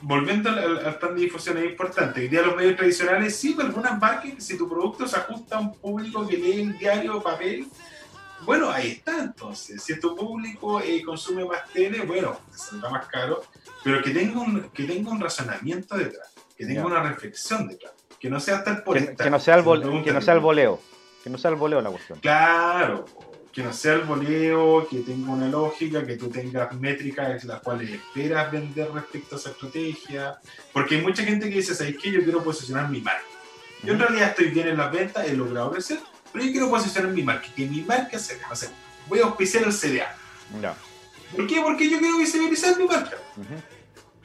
[0.00, 2.20] volviendo al, al- plan de difusión, es importante.
[2.20, 5.58] Hoy día los medios tradicionales, sí, pero algunas marcas, si tu producto se ajusta a
[5.58, 7.66] un público que lee el diario papel,
[8.44, 9.82] bueno, ahí está entonces.
[9.82, 13.42] Si tu público eh, consume más tele, bueno, saldrá más caro,
[13.84, 18.30] pero que tenga un, que tenga un razonamiento detrás, que tenga una reflexión detrás, que
[18.30, 20.40] no sea tal por Que, no sea el Si me vol- que no sea el
[20.40, 20.80] voleo.
[21.24, 22.18] Que no sea el voleo la cuestión.
[22.20, 23.04] Claro,
[23.52, 27.90] que no sea el voleo, que tenga una lógica, que tú tengas métricas las cuales
[27.90, 30.38] esperas vender respecto a esa estrategia.
[30.72, 32.10] Porque hay mucha gente que dice, ¿sabes qué?
[32.10, 33.22] Yo quiero posicionar mi marca.
[33.84, 35.98] Yo en realidad estoy bien en las ventas, he logrado crecer,
[36.32, 38.48] pero yo quiero posicionar mi marca, que mi marca se vea.
[38.50, 38.70] O sea,
[39.08, 40.16] voy a auspiciar el CDA.
[40.60, 40.74] Ya.
[41.36, 41.60] ¿Por qué?
[41.60, 43.16] Porque yo quiero visibilizar mi marca.
[43.36, 43.54] Ujú.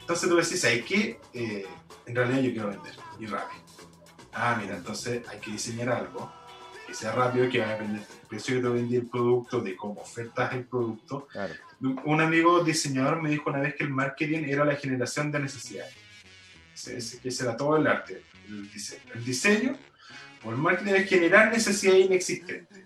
[0.00, 1.20] Entonces tú decís, ¿sabes qué?
[1.34, 1.66] Eh,
[2.06, 3.62] en realidad yo quiero vender y rápido.
[4.32, 6.32] Ah, mira, entonces hay que diseñar algo
[6.86, 9.76] que sea rápido, que va a depender del precio que te vendí el producto, de
[9.76, 11.26] cómo ofertas el producto.
[11.30, 11.54] Claro.
[11.80, 15.94] Un amigo diseñador me dijo una vez que el marketing era la generación de necesidades.
[16.82, 19.02] Que ese era todo el arte, el diseño.
[19.14, 19.76] El diseño
[20.44, 22.84] o el marketing es generar necesidades inexistentes.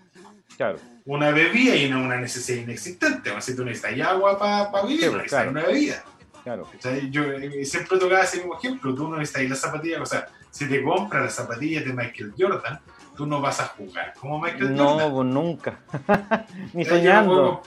[0.57, 0.77] Claro.
[1.05, 3.29] Una bebida y no una necesidad inexistente.
[3.29, 5.51] O sea, si tú necesitas agua para vivir, Sí, no pues, necesitas claro.
[5.51, 6.03] una bebida.
[6.43, 6.69] Claro.
[7.09, 8.93] Yo eh, siempre tocaba ese mismo ejemplo.
[8.93, 12.79] Tú no necesitas las zapatillas, o sea, si te compras las zapatillas de Michael Jordan,
[13.15, 15.13] tú no vas a jugar como Michael No, Jordan.
[15.13, 15.79] pues nunca.
[16.73, 17.61] Ni yo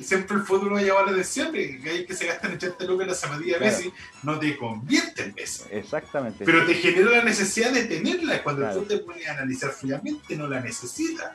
[0.00, 2.84] comprar- siempre el fútbol me ha llamado la atención, que hay que se gastan 80
[2.84, 3.76] lucas en las zapatillas de Claro.
[3.78, 5.62] Messi, no te convierte en Messi.
[5.70, 6.44] Exactamente.
[6.44, 8.42] Pero te genera la necesidad de tenerla.
[8.42, 8.80] Cuando Claro.
[8.80, 11.30] tú te pones a analizar fríamente, no la necesitas.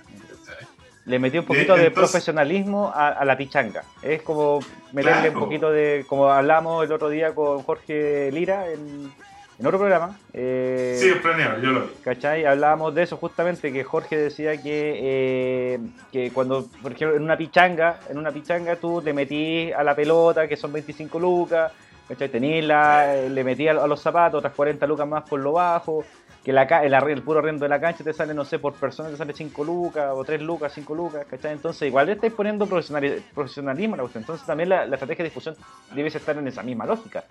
[1.05, 3.83] Le metí un poquito De- de entonces- profesionalismo a, a la pichanga.
[4.01, 4.59] Es como
[4.91, 5.33] meterle Claro.
[5.37, 6.03] un poquito de.
[6.07, 9.13] Como hablamos el otro día con Jorge Lira en,
[9.59, 10.17] en otro programa.
[10.33, 11.93] eh, Sí, es planeado, yo lo vi.
[12.03, 12.45] ¿Cachai?
[12.45, 15.79] Hablábamos de eso justamente, que Jorge decía que, eh,
[16.11, 19.95] que cuando, por ejemplo, en una pichanga, en una pichanga tú le metís a la
[19.95, 21.71] pelota, que son 25 lucas,
[22.07, 22.29] ¿cachai?
[22.29, 26.03] Tenís la, le metís a los zapatos otras 40 lucas más por lo bajo,
[26.43, 29.09] que la, el, el puro arriendo de la cancha te sale, no sé, por persona
[29.09, 31.53] te sale 5 lucas, o 3 lucas, 5 lucas, ¿cachai?
[31.53, 34.21] Entonces igual le estáis poniendo profesionali- profesionalismo a la cuestión.
[34.23, 35.55] Entonces también la, la estrategia de difusión
[35.95, 37.23] debe estar en esa misma lógica.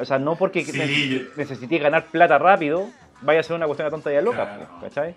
[0.00, 1.08] O sea, no porque Sí, ne-
[1.68, 2.88] yo- ganar plata rápido,
[3.20, 4.68] vaya a ser una cuestión de tonta y de loca, Claro.
[4.80, 5.16] pues, ¿cachai?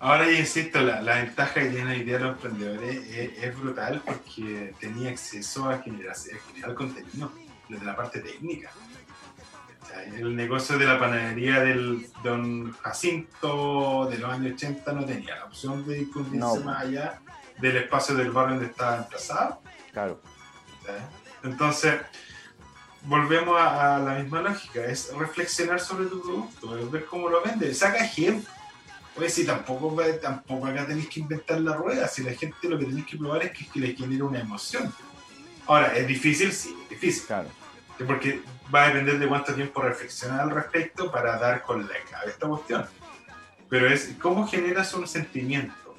[0.00, 4.00] Ahora yo insisto, la, la ventaja que tienen hoy día los emprendedores es, es brutal
[4.06, 7.32] porque tenía acceso a generar, a generar contenido
[7.68, 8.70] desde la parte técnica.
[10.16, 15.44] El negocio de la panadería del don Jacinto de los años 80 no tenía la
[15.46, 16.56] opción de difundirse No.
[16.56, 17.18] más allá
[17.58, 19.62] del espacio del barrio donde estaba emplazado.
[19.92, 20.20] Claro.
[21.42, 21.94] Entonces,
[23.08, 27.78] volvemos a, a la misma lógica, es reflexionar sobre tu producto, ver cómo lo vendes,
[27.78, 28.50] saca ejemplo.
[29.16, 32.84] Oye, si tampoco, tampoco acá tenéis que inventar la rueda, si la gente lo que
[32.84, 34.92] tenéis que probar es que, que le genere una emoción.
[35.66, 36.52] Ahora, ¿es difícil?
[36.52, 37.48] Sí, es difícil, Claro.
[38.06, 38.42] porque
[38.72, 42.46] va a depender de cuánto tiempo reflexionar al respecto para dar con la clave esta
[42.46, 42.86] cuestión.
[43.68, 45.96] Pero es cómo generas un sentimiento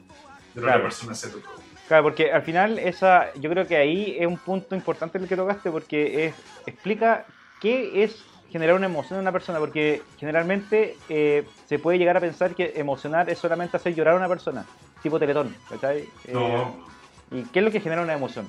[0.53, 1.63] de lo que la persona hace tu producto.
[1.89, 5.35] Claro, porque al final esa, yo creo que ahí es un punto importante el que
[5.35, 6.35] tocaste porque es,
[6.67, 7.25] explica
[7.59, 12.19] qué es generar una emoción en una persona, porque generalmente eh, se puede llegar a
[12.19, 14.67] pensar que emocionar es solamente hacer llorar a una persona,
[15.01, 16.07] tipo teletón, ¿cachai?
[16.25, 16.75] Eh, No,
[17.31, 18.47] ¿Y qué es lo que genera una emoción?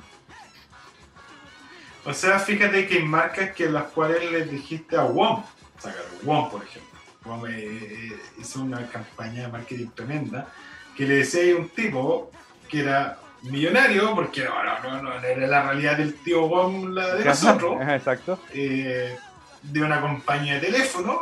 [2.05, 5.43] O sea, fíjate que hay marcas que las cuales les dijiste a WOM,
[5.79, 7.01] sacar WOM por ejemplo.
[7.25, 10.47] WOM eh, eh, hizo una campaña de marketing tremenda
[10.95, 12.31] que le decía a un tipo
[12.69, 17.15] que era millonario, porque no, no, no, no era la realidad del tío WOM la
[17.15, 18.39] de nosotros, Exacto.
[18.53, 19.17] eh,
[19.63, 21.21] de una compañía de teléfono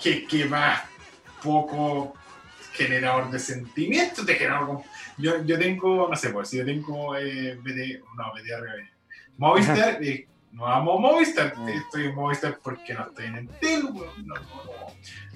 [0.00, 0.82] que, que más
[1.42, 2.14] poco
[2.72, 4.82] generador de sentimientos, de generador
[5.16, 8.90] yo, yo tengo, no sé, pues si yo tengo eh, BD, no, BDR,
[9.36, 11.68] Movistar, eh, no amo Movistar, Mm.
[11.68, 14.86] estoy en Movistar porque no estoy en Entel, no, no, no,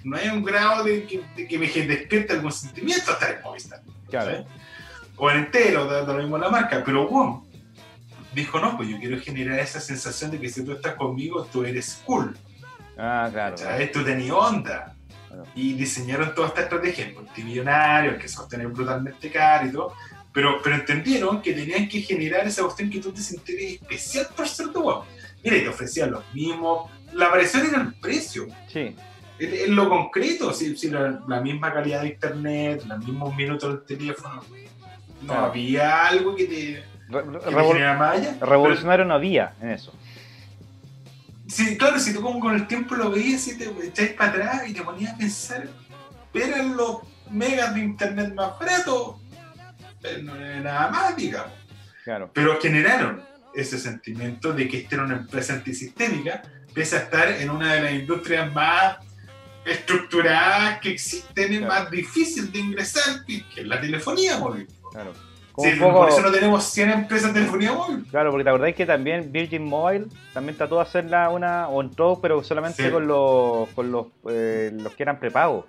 [0.05, 3.83] no hay un grado de que, de que me despierte algún sentimiento estar en Movistar.
[4.11, 4.39] Claro.
[4.39, 4.45] ¿sí?
[5.19, 7.49] O en Entel, o da, da lo mismo la marca, pero WOM
[8.35, 11.65] dijo, no, pues yo quiero generar esa sensación de que si tú estás conmigo, tú
[11.65, 12.37] eres cool.
[12.97, 13.57] Ah, claro.
[13.57, 13.93] ¿sabes?
[13.93, 14.95] Tú tenías onda.
[15.29, 15.45] Claro.
[15.55, 19.93] Y diseñaron toda esta estrategia, multimillonarios, que sostener brutalmente caro y todo.
[20.33, 24.49] Pero, pero entendieron que tenían que generar esa cuestión que tú te sintieras especial por
[24.49, 25.07] ser tu guapo.
[25.43, 26.91] Mira, y te ofrecían los mismos.
[27.13, 28.47] La variación era el precio.
[28.73, 28.95] Sí,
[29.39, 33.99] en lo concreto, si, si la, la misma calidad de internet, los mismos minutos del
[33.99, 34.43] teléfono,
[35.23, 35.47] no Claro.
[35.47, 39.93] había algo que te, Re- que revol- revolucionario no había en eso.
[41.47, 44.69] Sí, claro, si tú como con el tiempo lo veías y te echáis para atrás
[44.69, 45.67] y te ponías a pensar,
[46.35, 46.99] eran los
[47.31, 49.17] megas de internet más baratos,
[50.03, 51.53] pero no era nada más, digamos.
[52.05, 52.31] Claro.
[52.35, 53.23] Pero generaron
[53.55, 56.43] ese sentimiento de que esta era una empresa antisistémica,
[56.75, 58.99] pese a estar en una de las industrias más
[59.65, 61.73] estructuradas que existen y Claro.
[61.75, 64.67] más difícil de ingresar, que es la telefonía móvil.
[65.03, 65.13] Claro.
[65.59, 68.05] Sí, poco- Por eso no tenemos 100 empresas de telefonía móvil.
[68.11, 72.21] Claro, porque te acordáis que también Virgin Mobile también trató de hacerla una, o entró,
[72.23, 72.91] pero solamente Sí.
[72.91, 75.65] con los con los, eh, los que eran prepagos.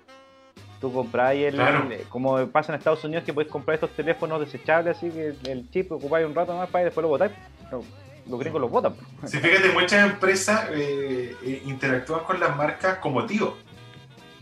[0.80, 1.88] Tú comprabas el, Claro.
[1.90, 5.68] el- como pasa en Estados Unidos, que podéis comprar estos teléfonos desechables, así que el
[5.70, 7.32] chip ocupáis un rato más para y después lo botáis.
[7.72, 7.82] No,
[8.28, 8.94] los gringos los botan.
[9.26, 13.56] Si fíjate, muchas empresas eh, eh, interactúan con las marcas como tío.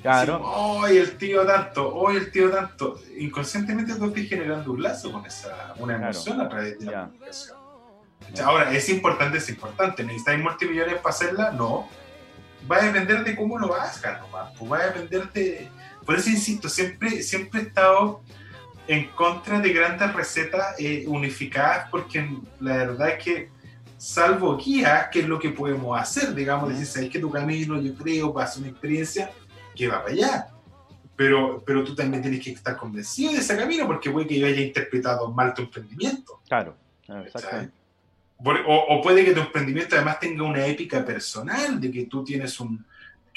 [0.03, 3.01] Claro, hoy el tío tanto, hoy el tío tanto.
[3.19, 6.13] Inconscientemente tú estás generando un lazo con esa, una Claro.
[6.13, 7.05] emoción a través de la Ya.
[7.07, 7.59] comunicación.
[8.45, 10.05] Ahora, es importante, es importante.
[10.05, 11.51] ¿Necesitáis multimillones para hacerla?
[11.51, 11.89] No.
[12.71, 14.53] Va a depender de cómo lo hagas nomás.
[14.59, 15.69] Pues va a depender de.
[16.05, 18.21] Por eso insisto, siempre, siempre he estado
[18.87, 22.27] en contra de grandes recetas eh, unificadas, porque
[22.61, 23.51] la verdad es que,
[23.99, 27.95] salvo guías, que es lo que podemos hacer, digamos, decir, sabes que tu camino, yo
[27.95, 29.31] creo, va a ser una experiencia
[29.79, 30.49] que va para allá.
[31.17, 34.47] Pero, pero tú también tienes que estar convencido de ese camino, porque puede que yo
[34.47, 36.41] haya interpretado mal tu emprendimiento.
[36.47, 37.75] claro, claro, exactamente.
[38.45, 42.61] O, o puede que tu emprendimiento además tenga una épica personal de que tú tienes
[42.61, 42.85] un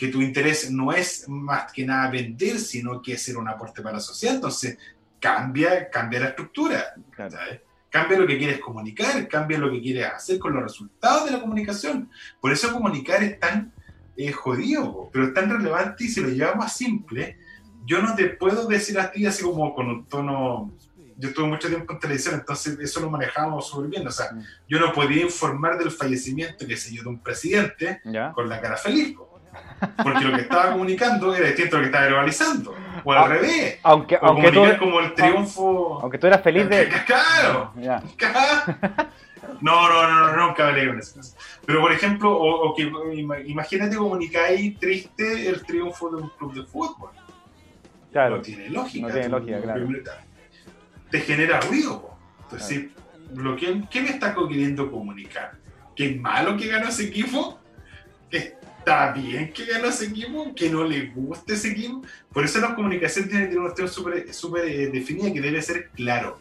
[0.01, 3.97] que tu interés no es más que nada vender, sino que hacer un aporte para
[3.97, 4.34] la sociedad.
[4.34, 4.75] Entonces,
[5.19, 7.30] cambia, cambia la estructura, claro.
[7.30, 7.62] ¿sabes?
[7.88, 11.39] Cambia lo que quieres comunicar, cambia lo que quieres hacer con los resultados de la
[11.39, 12.10] comunicación.
[12.39, 13.71] Por eso comunicar es tan
[14.17, 17.38] eh, jodido, po, pero es tan relevante y si lo llevamos a simple,
[17.86, 20.71] yo no te puedo decir a ti así como con un tono...
[21.17, 24.08] Yo estuve mucho tiempo en televisión, entonces eso lo manejábamos súper bien.
[24.08, 24.41] O sea, Mm.
[24.67, 28.32] yo no podía informar del fallecimiento, qué sé yo, de un presidente ¿Ya?
[28.32, 29.15] con la cara feliz.
[29.15, 29.30] po.
[30.02, 32.74] Porque lo que estaba comunicando era distinto a lo que estaba verbalizando.
[33.04, 33.80] O al Ah, revés.
[33.84, 36.00] Aunque, O aunque, tú, como el triunfo.
[36.02, 36.89] aunque tú eras feliz de...
[37.06, 37.74] Claro.
[37.78, 38.02] Ya,
[39.59, 41.35] No, no, no, no, nunca me leí caso.
[41.65, 46.53] Pero, por ejemplo, o, o que ima- imagínate comunicáis triste el triunfo de un club
[46.53, 47.11] de fútbol.
[48.11, 48.37] claro.
[48.37, 49.07] No tiene lógica.
[49.07, 49.87] No tiene lógica, claro.
[51.09, 52.09] Te genera ruido.
[52.43, 52.85] Entonces,
[53.35, 55.57] lo ¿qué me está queriendo comunicar?
[55.95, 57.59] ¿Que es malo que ganó ese equipo?
[58.29, 60.53] ¿Que está bien que ganó ese equipo?
[60.55, 62.01] ¿Que no le gusta ese equipo?
[62.33, 65.89] Por eso la comunicación tiene que tener una cuestión súper eh, definida que debe ser
[65.89, 66.39] claro.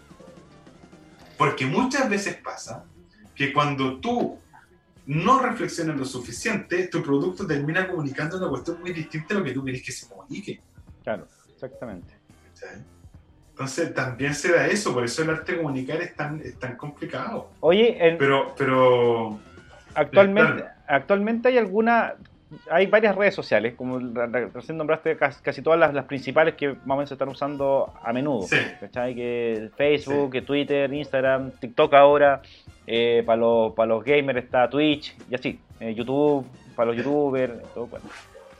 [1.36, 2.84] Porque muchas veces pasa
[3.40, 4.38] que cuando tú
[5.06, 9.52] no reflexionas lo suficiente, tu producto termina comunicando una cuestión muy distinta a lo que
[9.52, 10.60] tú querés que se comunique.
[11.02, 12.12] Claro, exactamente.
[13.52, 16.76] Entonces también se da eso, por eso el arte de comunicar es tan, es tan
[16.76, 17.48] complicado.
[17.60, 19.40] Oye, Pero, pero
[19.94, 22.16] actualmente, actualmente hay alguna,
[22.70, 23.98] hay varias redes sociales, como
[24.52, 27.90] recién nombraste casi, casi todas las, las principales que más o menos se están usando
[28.04, 28.42] a menudo.
[28.42, 28.58] Sí.
[28.80, 29.14] ¿cachai?
[29.14, 32.42] Que Facebook, que Twitter, Instagram, TikTok ahora,
[32.92, 37.52] eh, para los, para los gamers está Twitch y así, eh, YouTube, para los youtubers,
[37.72, 38.06] todo bueno.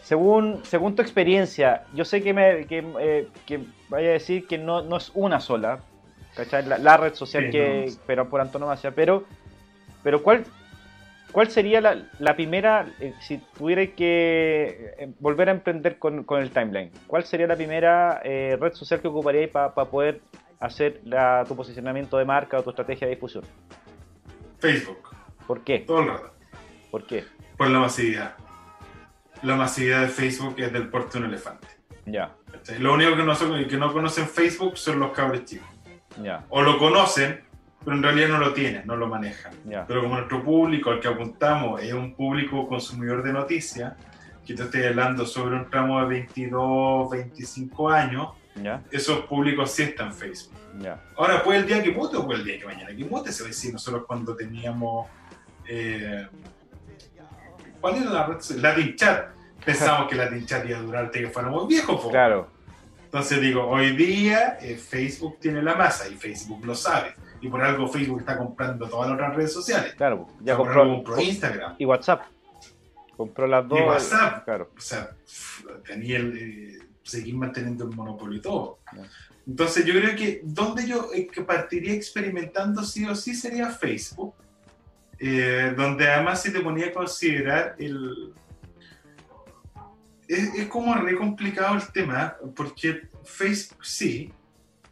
[0.02, 4.56] Según, según tu experiencia, yo sé que, me, que, eh, que vaya a decir que
[4.56, 5.80] no, no es una sola,
[6.34, 6.64] ¿cachai?
[6.64, 8.02] La, la red social Sí, que, no.
[8.06, 9.24] pero por antonomasia, pero,
[10.04, 10.44] pero ¿cuál,
[11.32, 16.40] ¿cuál sería la, la primera, eh, si tuviera que eh, volver a emprender con, con
[16.40, 20.20] el timeline, cuál sería la primera eh, red social que ocuparíais para poder
[20.60, 23.42] hacer la- tu posicionamiento de marca o tu estrategia de difusión?
[24.60, 25.08] Facebook,
[25.46, 25.78] ¿Por qué?
[25.80, 26.32] todo el rato,
[26.90, 27.24] ¿Por qué?
[27.56, 28.34] por la masividad.
[29.42, 31.66] La masividad de Facebook es del porte de un elefante.
[32.06, 32.34] Ya.
[32.78, 35.66] Lo único que no, son- que no conocen Facebook son los cabros chicos.
[36.22, 37.40] ya, O lo conocen,
[37.84, 39.52] pero en realidad no lo tienen, no lo manejan.
[39.64, 39.86] ya.
[39.86, 43.94] Pero como nuestro público al que apuntamos es un público consumidor de noticias,
[44.46, 49.82] que te estoy hablando sobre un tramo de 22, 25 años, Ya, esos públicos sí
[49.84, 50.54] están en Facebook.
[50.80, 53.32] ya, Ahora, puede el día que vote o puede el día que mañana que vote,
[53.32, 55.08] se va a decir, nosotros cuando teníamos...
[55.68, 56.26] eh,
[57.80, 58.40] ¿Cuál era la red?
[58.40, 58.62] social?
[58.62, 59.28] Latin Chat.
[59.64, 62.00] Pensamos que Latin Chat iba a durar hasta que fuéramos viejos.
[62.02, 62.10] po.
[62.10, 62.48] claro,
[63.04, 67.14] Entonces digo, hoy día eh, Facebook tiene la masa y Facebook lo sabe.
[67.40, 69.94] Y por algo Facebook está comprando todas las otras redes sociales.
[69.94, 71.74] Claro, ya compró, algo compró Instagram.
[71.78, 72.22] y WhatsApp.
[73.16, 73.80] Compró las dos.
[73.80, 74.44] WhatsApp.
[74.44, 74.70] Claro.
[74.76, 75.10] O sea,
[75.86, 78.78] tenía el, eh, seguir manteniendo el monopolio y todo.
[79.46, 84.34] Entonces yo creo que donde yo eh, que partiría experimentando sí o sí sería Facebook,
[85.18, 88.32] eh, donde además se te ponía a considerar el...
[90.28, 94.32] Es, es como re complicado el tema, porque Facebook sí,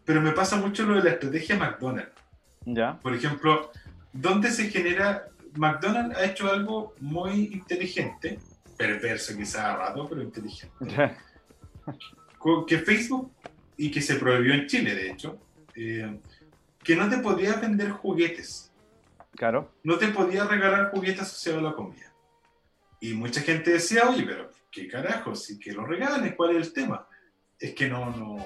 [0.05, 2.13] pero me pasa mucho lo de la estrategia McDonald's.
[2.65, 2.99] Ya.
[3.01, 3.71] Por ejemplo,
[4.13, 5.29] ¿dónde se genera?
[5.55, 8.39] McDonald's ha hecho algo muy inteligente,
[8.77, 10.77] perverso quizás a rato, pero inteligente.
[12.67, 13.33] Que Facebook,
[13.79, 15.39] y que se prohibió en Chile de hecho,
[15.75, 16.21] eh,
[16.83, 18.73] que no te podías vender juguetes,
[19.35, 19.73] claro.
[19.85, 22.13] no te podías regalar juguetes asociados a la comida.
[23.01, 26.73] Y mucha gente decía, oye, pero qué carajo, si que lo regales, ¿cuál es el
[26.73, 27.07] tema?
[27.59, 28.37] Es que no, no,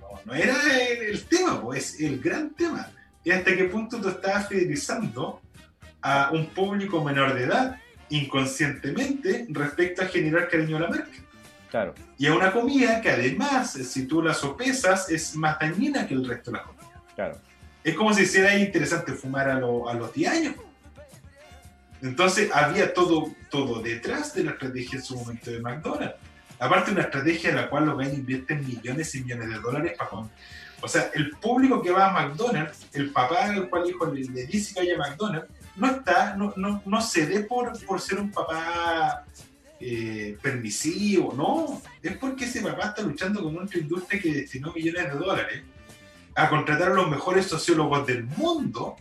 [0.00, 0.56] no, no era
[0.88, 2.88] el, el tema, pues es el gran tema.
[3.24, 5.42] Y hasta qué punto tú estabas fidelizando
[6.00, 11.10] a un público menor de edad inconscientemente respecto a generar cariño a la marca.
[11.70, 11.94] Claro.
[12.18, 16.26] Y a una comida que además, si tú la sopesas, es más dañina que el
[16.28, 17.02] resto de la comida.
[17.14, 17.38] Claro.
[17.84, 20.54] Es como si hiciera interesante fumar a, lo- a los 10 años.
[22.02, 26.16] Entonces había todo, todo detrás de la estrategia en su momento de McDonald's.
[26.58, 30.10] Aparte una estrategia en la cual los ven invierten millones y millones de dólares para
[30.10, 30.30] comer.
[30.82, 34.46] O sea, el público que va a McDonald's, el papá al cual hijo le, le
[34.46, 38.18] dice que vaya a McDonald's, no está, no, no, no se dé por, por ser
[38.18, 39.24] un papá
[39.80, 41.82] eh, permisivo, no.
[42.02, 45.62] Es porque ese papá está luchando con otra industria que destinó millones de dólares
[46.34, 48.96] a contratar a los mejores sociólogos del mundo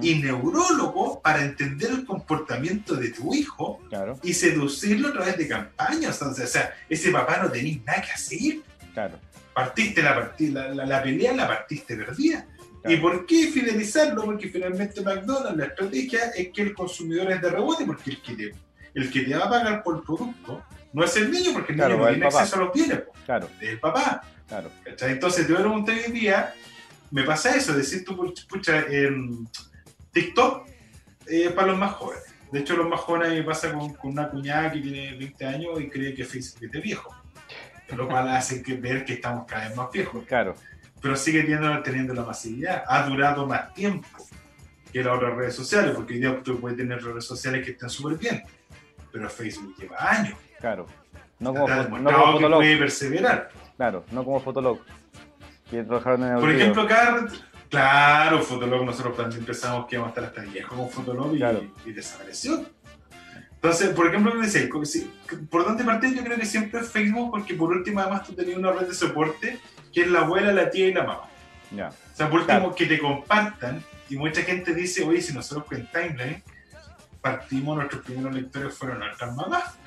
[0.00, 4.18] y neurólogos para entender el comportamiento de tu hijo Claro.
[4.22, 6.18] y seducirlo a través de campañas.
[6.20, 8.56] Entonces, o sea, ese papá no tenía nada que hacer.
[8.94, 9.18] Claro.
[9.54, 12.46] Partiste la, la, la, la pelea, la partiste perdida.
[12.80, 12.96] Claro.
[12.96, 14.24] ¿Y por qué fidelizarlo?
[14.24, 18.34] Porque finalmente McDonald's, la estrategia es que el consumidor es de rebote, porque el que
[18.34, 18.52] te,
[18.94, 21.78] el que te va a pagar por el producto no es el niño, porque el
[21.78, 22.40] Claro, niño no tiene papá.
[22.42, 23.48] acceso a los bienes, po, Claro.
[23.60, 24.22] es el papá.
[24.48, 24.70] Claro.
[24.84, 26.52] Entonces, te voy a preguntar hoy día,
[27.10, 29.48] me pasa eso, decir tú, puch- pucha, en
[30.12, 30.66] TikTok
[31.28, 32.24] eh, para los más jóvenes.
[32.50, 35.80] De hecho, los más jóvenes me pasa con, con una cuñada que tiene 20 años
[35.80, 37.14] y cree que Facebook es de viejo.
[37.96, 40.24] Lo cual hace que ver que estamos cada vez más viejos.
[40.26, 40.54] Claro.
[41.00, 42.84] Pero sigue teniendo, teniendo la masividad.
[42.86, 44.06] Ha durado más tiempo
[44.92, 47.88] que las otras redes sociales, porque hoy día tú puedes tener redes sociales que están
[47.88, 48.42] súper bien.
[49.12, 50.38] Pero Facebook lleva años.
[50.60, 50.86] Claro.
[51.38, 52.58] No como, no como que Fotolog.
[52.60, 53.50] puede perseverar.
[53.76, 54.78] Claro, no como Fotolog.
[55.70, 57.26] Que trabajaron en el Por ejemplo, cada...
[57.68, 61.62] Claro, Fotolog, nosotros también pensamos que íbamos a estar hasta viejo con Fotolog y, Claro.
[61.86, 62.64] y desapareció.
[63.54, 64.68] Entonces, por ejemplo, me decía,
[65.50, 66.14] ¿por dónde partir?
[66.14, 68.94] Yo creo que siempre es Facebook, porque por último, además, tú tenías una red de
[68.94, 69.58] soporte
[69.92, 71.22] que es la abuela, la tía y la mamá.
[71.70, 71.88] Ya.
[71.88, 72.74] O sea, por último, Claro.
[72.74, 73.82] que te compartan.
[74.10, 76.42] Y mucha gente dice, oye, si nosotros con Timeline
[77.22, 79.78] partimos, nuestros primeros lectores fueron nuestras mamás.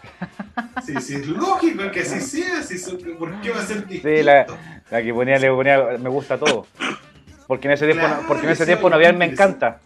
[0.85, 2.63] Sí, sí, es lógico que así sea.
[2.63, 4.23] Son- ¿Por qué va a ser distinto?
[4.23, 4.47] la-
[4.89, 6.65] La que ponía, le ponía me gusta todo.
[7.47, 9.79] Porque en ese tiempo, no- porque en ese sí, tiempo no había me encanta.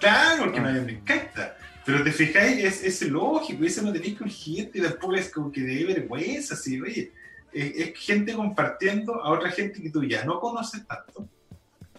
[0.00, 1.56] Claro, porque no me encanta.
[1.84, 5.32] Pero te fijáis, es, es lógico, y eso no tenéis que urgirte, y después es
[5.32, 7.12] como que de vergüenza, así, oye.
[7.52, 11.28] Es, es gente compartiendo a otra gente que tú ya no conoces tanto.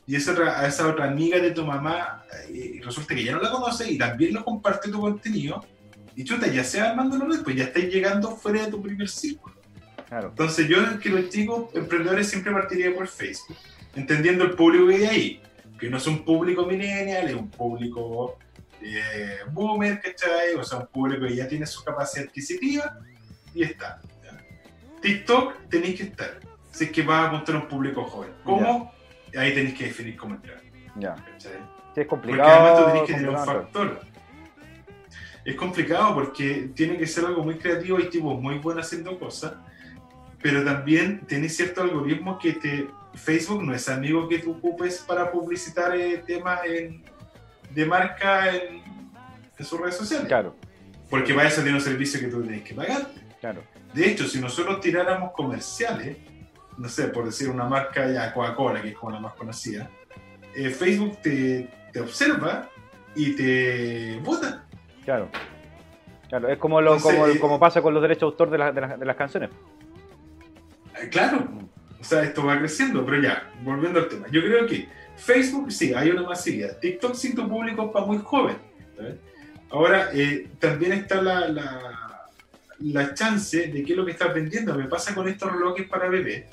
[0.06, 3.42] Y esa otra, a esa otra amiga de tu mamá, eh, resulta que ya no
[3.42, 5.64] la conoces y también lo comparte tu contenido.
[6.16, 9.56] Y chuta, ya sea armando red, pues ya estáis llegando fuera de tu primer círculo.
[10.08, 10.30] Claro.
[10.30, 13.58] Entonces yo que los chicos emprendedores siempre partiría por Facebook,
[13.96, 15.42] entendiendo el público que hay ahí,
[15.80, 18.38] que no es un público millennial, es un público
[18.82, 20.54] eh, boomer, ¿cachai?
[20.56, 23.00] O sea, un público que ya tiene su capacidad adquisitiva
[23.56, 24.02] y está.
[24.24, 24.38] ¿ya?
[25.02, 26.40] TikTok tenéis que estar,
[26.72, 28.32] si es que vas a apuntar a un público joven.
[28.44, 28.94] ¿Cómo?
[29.38, 30.62] Ahí tenéis que definir cómo entrar,
[30.96, 31.16] Ya.
[31.16, 31.52] ¿cachai?
[31.96, 32.86] Sí, es Porque además tú complicado.
[32.88, 33.62] tenés que tener un complicado.
[33.64, 34.02] factor.
[35.46, 39.54] Es complicado porque tiene que ser algo muy creativo y tipos muy buenos haciendo cosas,
[40.42, 42.88] pero también tenés ciertos algoritmos que te.
[43.16, 47.04] Facebook no es amigo que tú ocupes para publicitar eh, temas en-
[47.70, 48.82] de marca en,
[49.58, 50.28] en sus redes sociales.
[50.28, 50.56] Claro,
[51.10, 53.08] Porque para eso tiene un servicio que tú tienes que pagar.
[53.40, 53.62] claro.
[53.94, 56.18] De hecho, si nosotros tiráramos comerciales,
[56.78, 59.90] no sé, por decir una marca ya Coca-Cola, que es como la más conocida,
[60.56, 62.70] eh, Facebook te, te observa
[63.16, 64.66] y te vota.
[65.06, 65.30] Claro.
[66.30, 68.58] Claro, es como, lo, Entonces, como, eh, como pasa con los derechos de autor de,
[68.58, 69.50] la- de las- de las canciones.
[71.02, 71.48] Eh, Claro,
[72.00, 74.28] o sea, esto va creciendo, pero ya, volviendo al tema.
[74.32, 76.78] Yo creo que Facebook sí, hay una masividad.
[76.80, 78.58] TikTok sí, tu público para muy joven.
[78.98, 79.16] ¿sabes?
[79.70, 82.28] Ahora, eh, también está la, la,
[82.80, 84.76] la chance de qué es lo que estás vendiendo.
[84.76, 86.46] Me pasa con estos relojes para bebés,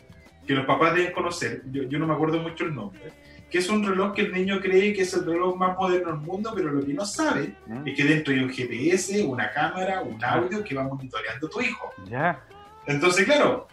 [0.51, 3.13] que los papás deben conocer, yo, yo no me acuerdo mucho el nombre,
[3.49, 6.21] que es un reloj que el niño cree que es el reloj más moderno del
[6.23, 7.87] mundo, pero lo que no sabe ¿Mm?
[7.87, 11.61] es que dentro hay un GPS, una cámara, un audio que va monitoreando a tu
[11.61, 11.93] hijo.
[12.09, 12.41] Ya.
[12.85, 13.69] Entonces, claro,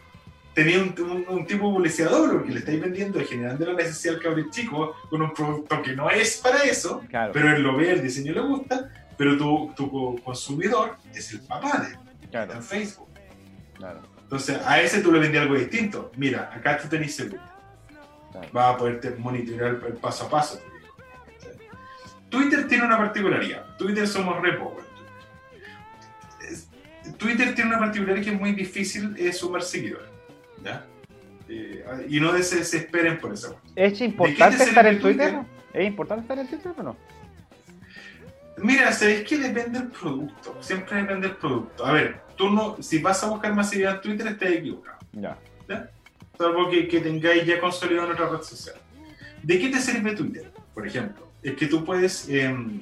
[0.54, 4.52] tenía un, un, un tipo publicidador porque le estáis vendiendo generando la necesidad al cabrón
[4.52, 7.32] chico con un producto que no es para eso, Claro.
[7.34, 11.40] pero él lo ve, el diseño le gusta, pero tu, tu co- consumidor es el
[11.42, 11.98] papá de él,
[12.30, 12.54] Claro.
[12.54, 13.08] en Facebook.
[13.74, 14.02] Claro.
[14.28, 16.12] Entonces, a ese tú le vendías algo distinto.
[16.18, 17.42] Mira, acá tú tenés seguro.
[18.34, 18.48] Claro.
[18.52, 20.62] Vas a poderte monitorear el, paso a paso.
[22.28, 23.78] Twitter tiene una particularidad.
[23.78, 24.82] Twitter somos re poco.
[26.42, 26.68] Es-
[27.16, 30.10] Twitter tiene una particularidad que es muy difícil eh, sumar seguidores.
[30.62, 30.86] ¿ya?
[31.48, 33.58] Eh, y no se desesperen por eso.
[33.78, 35.32] ¿Es importante te estar en Twitter?
[35.32, 35.46] Twitter?
[35.74, 36.98] ¿Es importante estar en Twitter o no?
[38.58, 39.38] Mira, ¿sabes qué?
[39.38, 40.58] Depende del producto.
[40.62, 41.86] Siempre depende del producto.
[41.86, 44.98] A ver, tú no, si vas a buscar masividad en Twitter, estás equivocado.
[45.14, 45.38] Ya.
[46.38, 48.76] salvo que, que tengáis ya consolidado en otra red social.
[49.44, 50.52] ¿De qué te sirve Twitter?
[50.74, 52.82] Por ejemplo, es que tú puedes em,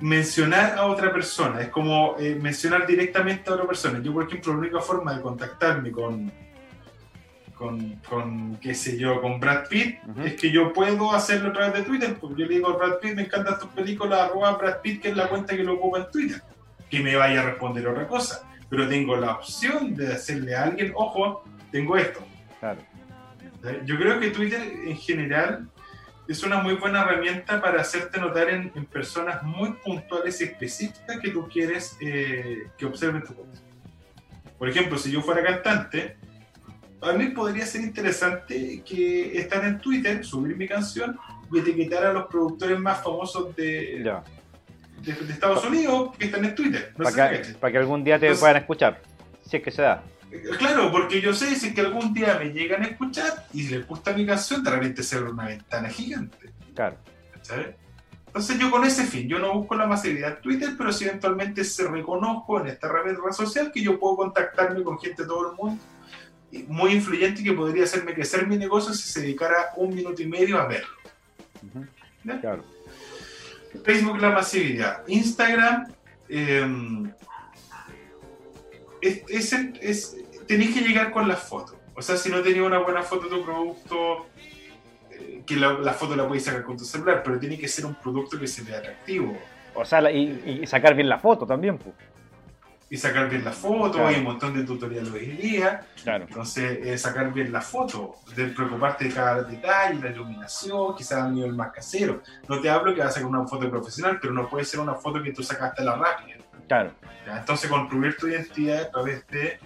[0.00, 4.00] mencionar a otra persona, es como eh, mencionar directamente a otra persona.
[4.00, 6.32] Yo, por ejemplo, la única forma de contactarme con,
[7.60, 10.22] con, con qué sé yo, con Brad Pitt, Ujú.
[10.22, 12.98] es que yo puedo hacerlo a través de Twitter, porque yo le digo a Brad
[13.00, 15.98] Pitt, me encantan tus películas, arroba Brad Pitt, que es la cuenta que lo ocupa
[15.98, 16.42] en Twitter,
[16.88, 18.48] que me vaya a responder otra cosa.
[18.70, 22.20] Pero tengo la opción de decirle a alguien, ojo, tengo esto.
[22.60, 22.80] Claro.
[23.84, 25.68] Yo creo que Twitter en general
[26.26, 31.18] es una muy buena herramienta para hacerte notar en, en personas muy puntuales y específicas
[31.20, 33.62] que tú quieres eh, que observen tu post.
[34.58, 36.16] Por ejemplo, si yo fuera cantante,
[37.02, 41.18] a mí podría ser interesante que estar en Twitter, subir mi canción
[41.52, 44.22] y etiquetar a los productores más famosos de, Ya.
[45.02, 46.92] de- de Estados Unidos que están en Twitter.
[46.96, 47.54] No Para que, ¿cachai?
[47.54, 49.02] para que algún día te Entonces- puedan escuchar.
[49.44, 50.02] Si es que se da.
[50.58, 53.84] Claro, porque yo sé si es que algún día me llegan a escuchar y les
[53.86, 56.50] gusta mi canción, de repente se abre una ventana gigante.
[56.74, 56.96] Claro.
[57.42, 57.68] ¿sabes?
[58.26, 61.64] Entonces yo con ese fin, yo no busco la masividad en Twitter, pero si eventualmente
[61.64, 65.56] se reconozco en esta red social que yo puedo contactarme con gente de todo el
[65.56, 65.82] mundo
[66.68, 70.26] muy influyente y que podría hacerme crecer mi negocio si se dedicara un minuto y
[70.26, 70.88] medio a verlo.
[72.40, 72.64] Claro.
[73.84, 75.06] Facebook la masividad.
[75.06, 75.92] Instagram
[76.28, 76.66] eh,
[79.00, 81.76] es, es, es- tenéis que llegar con las fotos.
[81.94, 84.26] O sea, si no tenías una buena foto de tu producto,
[85.10, 87.86] eh, que la, la foto la podéis sacar con tu celular, pero tiene que ser
[87.86, 89.36] un producto que se vea atractivo.
[89.74, 91.94] O sea, la- y, y sacar bien la foto también, pues.
[92.92, 94.08] Y sacar bien la foto, Claro.
[94.08, 95.86] hay un montón de tutoriales hoy en día.
[96.02, 96.24] Claro.
[96.28, 101.26] Entonces, eh, sacar bien la foto, de preocuparte de cada detalle, la iluminación, quizás a
[101.26, 102.20] un nivel más casero.
[102.48, 104.94] No te hablo que vas a sacar una foto profesional, pero no puede ser una
[104.94, 106.38] foto que tú sacaste a la rápida.
[106.66, 106.90] Claro.
[107.24, 107.38] ¿ya?
[107.38, 109.60] Entonces, construir tu identidad a través de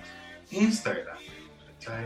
[0.51, 1.17] Instagram.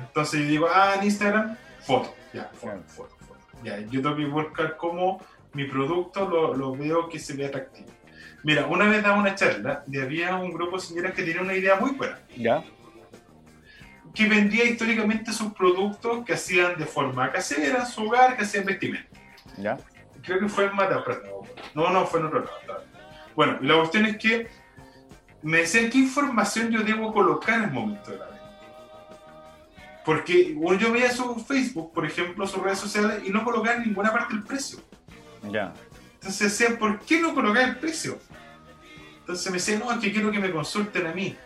[0.06, 2.82] Entonces, yo digo, ah, en Instagram, foto, ya, foto, Claro.
[2.86, 3.40] foto, foto.
[3.64, 5.20] Ya, yo tengo que buscar cómo
[5.52, 7.88] mi producto lo, lo veo que se ve atractivo.
[8.44, 11.54] Mira, una vez daba una charla y había un grupo de señoras que tenía una
[11.54, 12.62] idea muy buena, Ya.
[14.14, 19.08] que vendía históricamente sus productos que hacían de forma casera, su hogar, que hacían vestimenta.
[19.56, 19.76] Ya.
[20.22, 21.42] Creo que fue en Mata, pero
[21.74, 22.84] no, no, fue en otro lado.
[23.34, 24.48] Bueno, la cuestión es que
[25.42, 28.38] me decían qué información yo debo colocar en el momento de la venta.
[30.04, 33.82] Porque bueno, yo veía su Facebook, por ejemplo, sus redes sociales, y no colocaba en
[33.84, 34.80] ninguna parte el precio.
[35.52, 35.72] Ya.
[36.20, 38.18] Entonces decían, ¿por qué no colocar el precio?
[39.20, 41.36] Entonces me decían, no, es que quiero que me consulten a mí.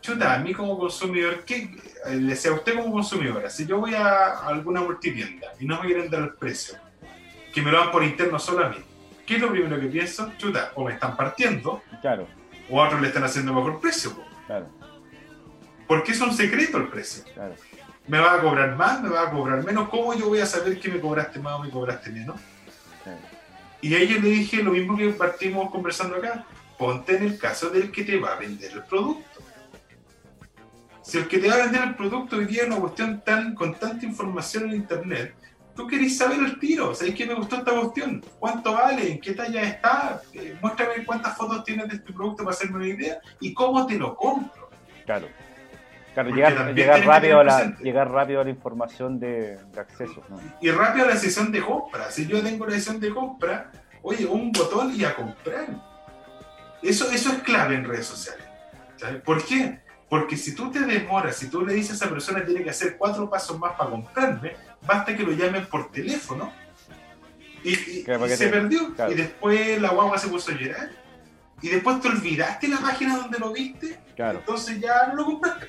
[0.00, 1.68] Chuta, a mí como consumidor, ¿qué?
[2.10, 5.86] Le decía a usted como consumidora, si yo voy a alguna multitienda y no me
[5.86, 6.76] quieren dar el precio,
[7.52, 8.76] que me lo dan por interno solo a mí,
[9.26, 10.32] ¿qué es lo primero que pienso?
[10.38, 12.28] Chuta, o me están partiendo, Claro.
[12.70, 14.14] o a otros le están haciendo mejor precio.
[14.14, 14.24] po.
[14.46, 14.68] Claro.
[15.88, 17.24] Porque es un secreto el precio.
[17.34, 17.54] Claro.
[18.06, 19.02] ¿Me va a cobrar más?
[19.02, 19.88] ¿Me va a cobrar menos?
[19.88, 22.36] ¿Cómo yo voy a saber que me cobraste más o me cobraste menos?
[23.02, 23.18] claro.
[23.80, 26.44] Y a ella le dije lo mismo que partimos conversando acá.
[26.78, 29.40] Ponte en el caso del que te va a vender el producto.
[31.02, 33.54] Si el que te va a vender el producto hoy día es una cuestión tan,
[33.54, 35.34] con tanta información en internet,
[35.76, 36.94] tú querés saber el tiro.
[36.94, 38.24] ¿Sabes qué me gustó esta cuestión?
[38.40, 39.12] ¿Cuánto vale?
[39.12, 40.20] ¿En qué talla está?
[40.32, 43.96] Eh, muéstrame cuántas fotos tienes de este producto para hacerme una idea y cómo te
[43.96, 44.68] lo compro.
[45.04, 45.28] Claro.
[46.24, 50.22] Claro, llegar, rápido a la, llegar rápido a la información de, de acceso.
[50.28, 50.40] ¿no?
[50.60, 52.10] Y rápido a la decisión de compra.
[52.10, 53.70] Si yo tengo la decisión de compra,
[54.02, 55.66] oye, un botón y a comprar.
[56.82, 58.44] Eso, eso es clave en redes sociales.
[58.96, 59.20] ¿sabes?
[59.22, 59.80] ¿Por qué?
[60.08, 62.70] Porque si tú te demoras, si tú le dices a esa persona que tiene que
[62.70, 64.54] hacer cuatro pasos más para comprarme,
[64.86, 66.52] basta que lo llamen por teléfono.
[67.64, 68.94] Y, y- Claro, y porque se te- perdió.
[68.94, 69.12] claro.
[69.12, 70.90] Y después la guagua se puso a llorar.
[71.60, 73.98] Y después te olvidaste la página donde lo viste.
[74.14, 74.38] Claro.
[74.38, 75.66] Entonces ya no lo compraste.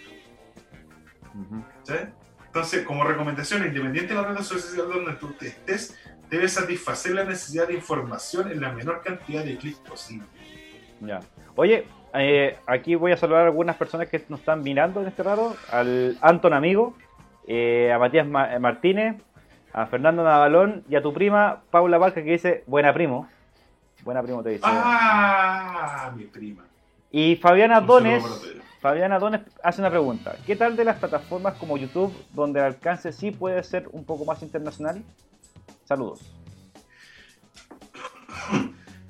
[2.46, 5.98] Entonces, como recomendación, independiente de la red social donde tú estés,
[6.30, 10.26] debes satisfacer la necesidad de información en la menor cantidad de clics posible.
[11.02, 11.20] Ya.
[11.56, 15.22] Oye, eh, aquí voy a saludar a algunas personas que nos están mirando en este
[15.24, 15.56] rato.
[15.72, 16.96] Al Anton Amigo,
[17.48, 19.16] eh, a Matías Ma- Martínez,
[19.74, 23.30] a Fernando Navalón y a tu prima Paula Barca que dice, buena primo.
[24.04, 24.64] Buena primo te dice.
[24.66, 26.12] ¡Ah!
[26.16, 26.64] Mi prima.
[27.12, 28.24] Y Fabiana Dones.
[28.80, 30.36] Fabiana Dones hace una pregunta.
[30.46, 34.26] ¿Qué tal de las plataformas como YouTube donde el alcance sí puede ser un poco
[34.26, 35.04] más internacional?
[35.86, 36.22] Saludos.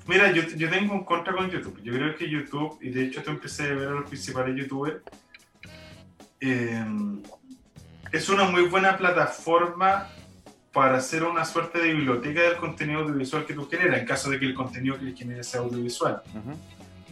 [0.06, 1.82] Mira, yo, yo tengo un contra con YouTube.
[1.82, 5.02] Yo creo que YouTube, y de hecho yo empecé a ver a los principales youtubers,
[6.40, 6.84] eh,
[8.10, 10.08] es una muy buena plataforma
[10.72, 14.38] para hacer una suerte de biblioteca del contenido audiovisual que tú generas, en caso de
[14.38, 16.22] que el contenido que generes sea audiovisual.
[16.34, 16.56] Ujú.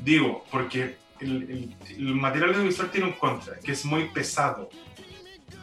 [0.03, 4.69] Digo, porque el, el- el material audiovisual tiene un contra, que es muy pesado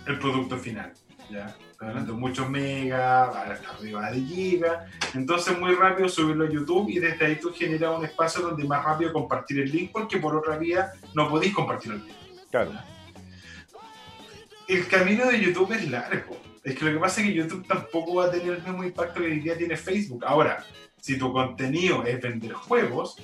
[0.08, 0.94] el producto final.
[1.30, 1.56] ¿ya?
[1.80, 4.90] Hablando de muchos megas, hasta arriba de gigas.
[5.14, 8.84] Entonces, muy rápido subirlo a YouTube y desde ahí tú generas un espacio donde más
[8.86, 12.16] rápido compartir el link, porque por otra vía no podéis compartir el link.
[12.50, 12.72] Claro.
[14.68, 16.38] El camino de YouTube es largo.
[16.64, 19.20] Es que lo que pasa es que YouTube tampoco va a tener el mismo impacto
[19.20, 20.24] que hoy día tiene Facebook.
[20.26, 20.64] Ahora,
[21.02, 23.18] si tu contenido es vender juegos,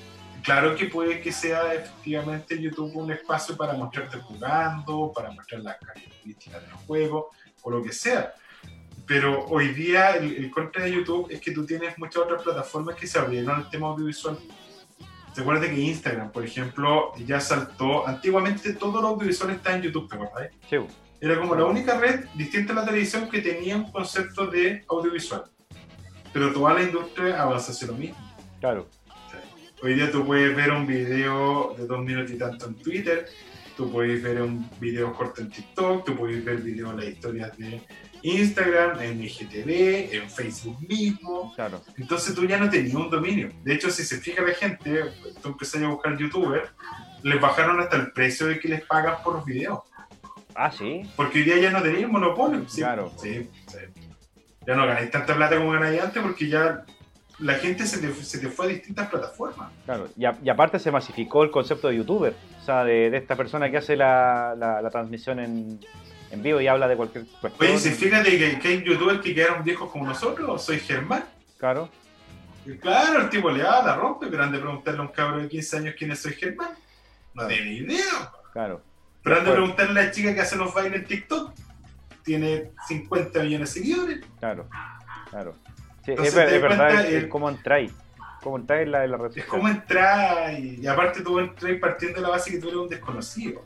[0.44, 5.78] claro que puede que sea efectivamente YouTube un espacio para mostrarte jugando, para mostrar las
[5.78, 7.30] características del juego
[7.62, 8.34] o lo que sea.
[9.06, 12.96] Pero hoy día el, el contra de YouTube es que tú tienes muchas otras plataformas
[12.96, 14.38] que se abrieron al tema audiovisual.
[15.34, 18.08] ¿Te acuerdas que Instagram, por ejemplo, ya saltó?
[18.08, 20.52] Antiguamente todo lo audiovisual estaba en YouTube, ¿te acuerdas?
[20.70, 20.78] Sí.
[21.22, 25.44] Era como la única red distinta a la televisión que tenía un concepto de audiovisual.
[26.32, 28.18] Pero toda la industria avanza hacia lo mismo.
[28.60, 28.88] Claro.
[29.82, 33.30] Hoy día tú puedes ver un video de dos minutos y tanto en Twitter,
[33.78, 37.58] tú puedes ver un video corto en TikTok, tú puedes ver videos de las historias
[37.58, 37.82] de
[38.22, 41.54] Instagram, en IGTV, en Facebook mismo.
[41.56, 41.82] Claro.
[41.98, 43.52] Entonces tú ya no tenías un dominio.
[43.64, 46.70] De hecho, si se fija la gente, tú empezás a buscar youtubers,
[47.24, 49.80] les bajaron hasta el precio de que les pagan por los videos.
[50.56, 51.04] Ah, sí.
[51.16, 52.68] Porque hoy día ya no tenéis monopolio.
[52.68, 53.14] Sí, Claro.
[53.22, 53.78] Sí, sí.
[54.68, 56.84] Ya no ganáis tanta plata como ganáis antes porque ya
[57.40, 59.72] la gente se te, se te fue a distintas plataformas.
[59.86, 63.18] Claro, y, a- y aparte se masificó el concepto de youtuber, o sea, de, de
[63.18, 65.80] esta persona que hace la, la- la transmisión en,
[66.32, 67.70] en vivo y habla de cualquier cuestión.
[67.72, 71.24] Oye, si fíjate que, que hay youtubers que quedaron viejos como nosotros, soy Germán.
[71.58, 71.90] Claro,
[72.66, 75.42] Y claro, el tipo le da, la rompe, pero han de preguntarle a un cabro
[75.42, 76.70] de 15 años quién es soy Germán.
[77.34, 78.32] No tiene idea.
[78.54, 78.82] claro.
[79.24, 79.66] Pero han de Bueno.
[79.66, 81.52] preguntarle a la chica que hace los bailes en TikTok.
[82.24, 84.20] Tiene 50 millones de seguidores.
[84.40, 84.68] Claro,
[85.30, 85.56] claro.
[86.04, 87.92] Sí, Entonces, es, es verdad, es, como entráis,
[88.42, 92.18] como entráis en la, en la red Es como entrar y, aparte tú entras partiendo
[92.18, 93.64] de la base que tú eres un desconocido.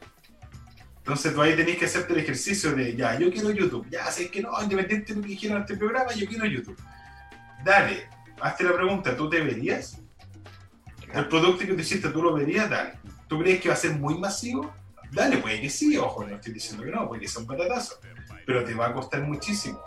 [0.97, 3.86] Entonces tú ahí tenés que hacerte el ejercicio de, ya, yo quiero YouTube.
[3.89, 6.77] Ya, sé que no, independiente de lo que dijeron en este programa, yo quiero YouTube.
[7.63, 8.07] Dale,
[8.41, 9.99] hazte la pregunta, ¿tú te verías?
[11.13, 12.69] El producto que tú hiciste, ¿tú lo verías?
[12.69, 12.93] Dale.
[13.27, 14.73] ¿Tú crees que va a ser muy masivo?
[15.11, 17.99] Dale, puede que sí, ojo, no estoy diciendo que no, puede que sea un patatazo.
[18.45, 19.84] Pero te va a costar muchísimo.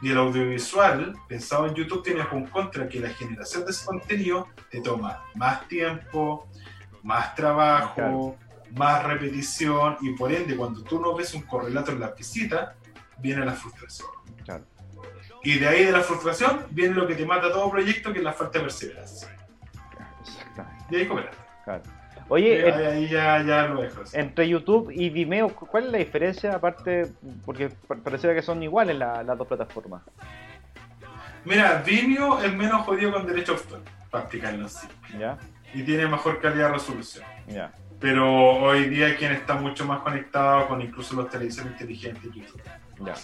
[0.00, 4.46] Y el audiovisual, pensado en YouTube, tiene un contra que la generación de ese contenido
[4.70, 6.48] te toma más tiempo,
[7.02, 8.36] más trabajo, Claro.
[8.76, 12.74] más repetición, y por ende, cuando tú no ves un correlato en la visita,
[13.18, 14.08] viene la frustración.
[14.44, 14.64] Claro.
[15.42, 18.24] Y de ahí de la frustración viene lo que te mata todo proyecto, que es
[18.24, 19.34] la falta de perseverancia.
[20.20, 21.34] Exactamente, Y ahí comerás.
[21.64, 21.82] claro.
[22.30, 24.02] Oye, ahí, en- ahí ya, ya lo dejo.
[24.12, 26.52] entre YouTube y Vimeo, ¿cuál es la diferencia?
[26.54, 27.08] Aparte,
[27.44, 30.02] porque pa- pareciera que son iguales la- las dos plataformas.
[31.44, 34.86] Mira, Vimeo es menos jodido con derecho a autor, para explicarlo así.
[35.18, 35.38] ¿Ya?
[35.72, 37.24] Y tiene mejor calidad de resolución.
[37.46, 37.72] Ya.
[38.00, 38.26] Pero
[38.58, 42.62] hoy día quien está mucho más conectado con incluso los televisores inteligentes, YouTube.
[43.00, 43.14] Ya.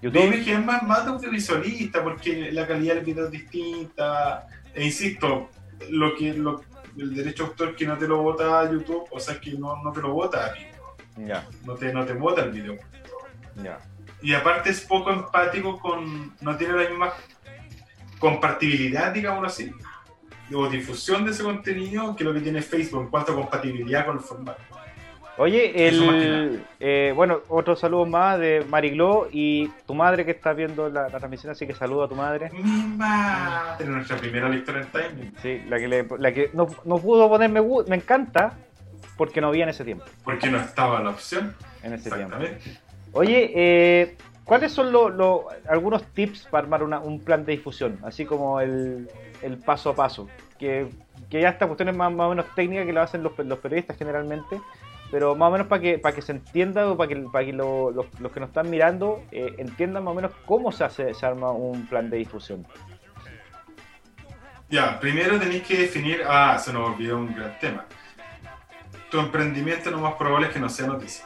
[0.00, 4.46] Vimeo YouTube, que es más, más de audiovisualista porque la calidad del video es distinta.
[4.74, 5.50] E insisto,
[5.90, 6.62] lo que lo-
[6.98, 9.82] el derecho a autor que no te lo vota a YouTube, o sea que no,
[9.82, 10.54] no te lo vota a
[11.16, 12.76] ya, no te, no te vota el video.
[14.22, 16.34] Y aparte es poco empático con.
[16.40, 17.12] no tiene la misma
[18.18, 19.72] compartibilidad, digámoslo así,
[20.54, 24.16] o difusión de ese contenido que lo que tiene Facebook en cuanto a compatibilidad con
[24.16, 24.62] el formato.
[25.38, 30.88] Oye, el, eh, bueno, otro saludo más de Mariglo y tu madre que está viendo
[30.88, 32.50] la, la transmisión, así que saludo a tu madre.
[32.54, 32.62] Mi
[32.96, 35.34] madre, nuestra primera lectora en timing.
[35.42, 38.54] Sí, la que, le- la que no, no pudo ponerme me encanta
[39.18, 40.04] porque no había en ese tiempo.
[40.24, 41.54] Porque no estaba la opción.
[41.82, 42.36] En ese tiempo.
[43.12, 47.98] Oye, eh, ¿cuáles son lo- lo- algunos tips para armar una- un plan de difusión?
[48.04, 49.10] Así como el,
[49.42, 50.28] el paso a paso.
[50.58, 50.88] Que,
[51.28, 53.58] que ya esta cuestión es más, más o menos técnica que lo hacen los, los
[53.58, 54.58] periodistas generalmente.
[55.10, 57.52] Pero más o menos para que, para que se entienda o para que, para que
[57.52, 61.14] lo- los, los que nos están mirando eh, entiendan más o menos cómo se hace,
[61.14, 62.66] se arma un plan de difusión.
[64.68, 66.22] Ya, primero tenéis que definir.
[66.26, 67.84] Ah, se nos olvidó un gran tema.
[69.10, 71.24] Tu emprendimiento lo más probable es que no sea noticia.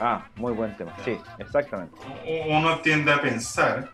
[0.00, 0.92] Ah, muy buen tema.
[1.04, 1.96] Sí, exactamente.
[2.48, 3.90] Uno tiende a pensar,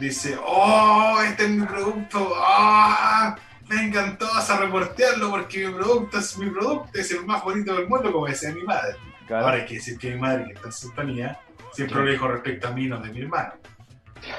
[0.00, 3.36] dice, oh, este es mi producto, ah,
[3.68, 7.88] vengan todos a reportearlo porque mi producto es mi producto, es el más bonito del
[7.88, 8.96] mundo, como decía mi madre.
[9.26, 9.44] Claro.
[9.44, 11.40] Ahora hay que decir que mi madre, que está en sintonía,
[11.72, 13.52] siempre lo dijo respecto a mí, no de mi hermano.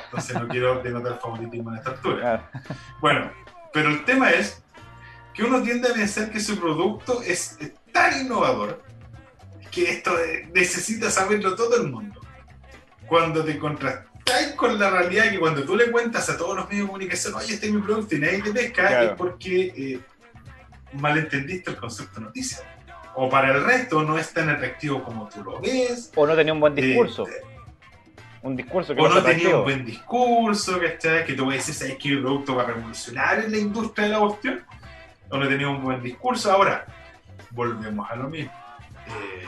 [0.06, 2.20] Entonces no quiero denotar favoritismo en esta altura.
[2.20, 2.44] Claro.
[3.00, 3.32] Bueno,
[3.72, 4.64] pero el tema es
[5.34, 7.58] que uno tiende a pensar que su producto es,
[7.92, 8.84] tan innovador
[9.72, 10.12] que esto
[10.54, 12.20] necesita saberlo todo el mundo.
[13.08, 13.58] Cuando te
[14.56, 17.54] con la realidad que cuando tú le cuentas a todos los medios de comunicación, oye,
[17.54, 19.06] este es mi producto y nadie te pesca, Claro.
[19.06, 20.00] es porque eh,
[20.94, 22.60] malentendiste el concepto de noticia.
[23.16, 26.12] O para el resto no es tan atractivo como tú lo ves.
[26.16, 27.26] O no tenía un buen eh, discurso.
[28.42, 31.26] un discurso que o no no tenía un buen discurso, ¿cachai?
[31.26, 34.14] Que tú me dices, ¿sabes que mi producto va a revolucionar en la industria de
[34.14, 34.64] la cuestión?
[35.30, 36.52] O no tenía un buen discurso.
[36.52, 36.86] Ahora,
[37.52, 38.52] volvemos a lo mismo.
[39.08, 39.44] Eh,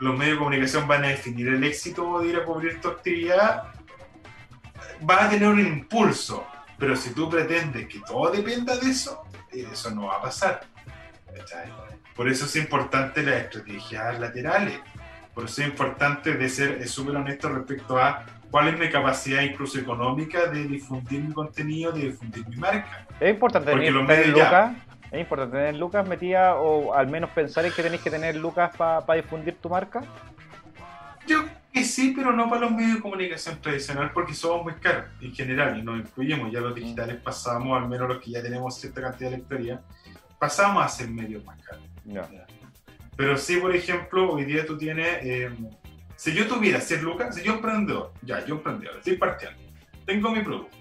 [0.00, 3.64] los medios de comunicación van a definir el éxito de ir a cubrir tu actividad.
[5.08, 6.46] Va a tener un impulso,
[6.78, 9.22] pero si tú pretendes que todo dependa de eso,
[9.52, 10.60] eh, eso no va a pasar.
[11.36, 11.70] ¿cachai?
[12.14, 14.78] Por eso es importante las estrategias laterales.
[15.34, 19.78] Por eso es importante de ser súper honesto respecto a cuál es mi capacidad incluso
[19.78, 23.06] económica de difundir mi contenido, de difundir mi marca.
[23.20, 24.72] Es importante Porque tener, tener lucas.
[25.10, 28.70] Es importante tener lucas metidas o al menos pensar en que tenéis que tener lucas
[28.76, 30.02] para difundir tu marca.
[31.84, 35.78] Sí, pero no para los medios de comunicación tradicional porque somos muy caros en general
[35.78, 36.52] y nos incluimos.
[36.52, 39.80] Ya los digitales pasamos, al menos los que ya tenemos cierta cantidad de lectoría,
[40.38, 41.84] pasamos a ser medios más caros.
[42.04, 42.28] Ya.
[43.16, 45.18] Pero sí, por ejemplo, hoy día tú tienes.
[45.22, 45.50] eh,
[46.20, 49.58] si yo tuviera 100 lucas, si yo emprendedor, ya, yo emprendedor, estoy partiendo,
[50.04, 50.76] tengo mi producto,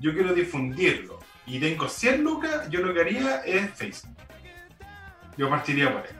[0.00, 4.14] yo quiero difundirlo y tengo 100 lucas, yo lo que haría es Facebook.
[5.38, 6.16] Yo partiría por él.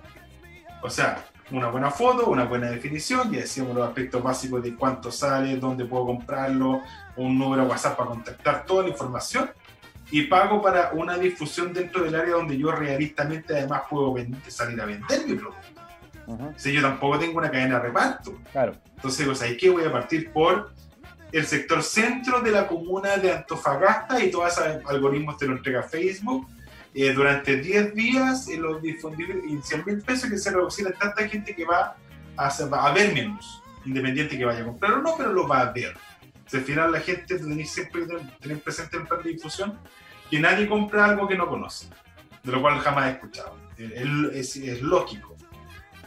[0.81, 5.11] O sea, una buena foto, una buena definición, ya decíamos los aspectos básicos de cuánto
[5.11, 6.81] sale, dónde puedo comprarlo,
[7.17, 9.51] un número WhatsApp para contactar toda la información
[10.11, 14.81] y pago para una difusión dentro del área donde yo realistamente además puedo vender- salir
[14.81, 15.61] a vender mi producto.
[16.27, 18.39] Ujú, Si yo tampoco tengo una cadena de reparto.
[18.53, 18.75] Claro.
[18.97, 20.71] Entonces, pues ahí que voy a partir por
[21.33, 25.83] el sector centro de la comuna de Antofagasta y todos esos algoritmos te lo entrega
[25.83, 26.47] Facebook.
[26.95, 30.93] Eh, durante 10 días eh, los difundir en 100 mil pesos que se reducir a
[30.93, 31.97] tanta gente que va
[32.37, 35.61] a, va a ver menos, independiente que vaya a comprar o no, pero lo va
[35.61, 35.95] a ver.
[36.47, 38.03] O sea, al final la gente tenéis siempre
[38.41, 39.79] tener, presente el plan de difusión
[40.31, 41.89] que nadie compra algo que no conoce,
[42.43, 43.57] de lo cual jamás he escuchado.
[43.79, 43.93] Es,
[44.35, 45.35] es- es lógico,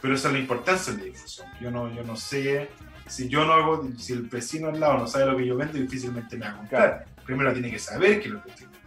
[0.00, 1.48] pero esa es la importancia de la difusión.
[1.60, 2.70] Yo no, yo no sé
[3.08, 5.78] si yo no hago, si el vecino al lado no sabe lo que yo vendo,
[5.78, 7.04] difícilmente me va a comprar.
[7.24, 8.78] Primero tiene que saber que es lo que vendiendo.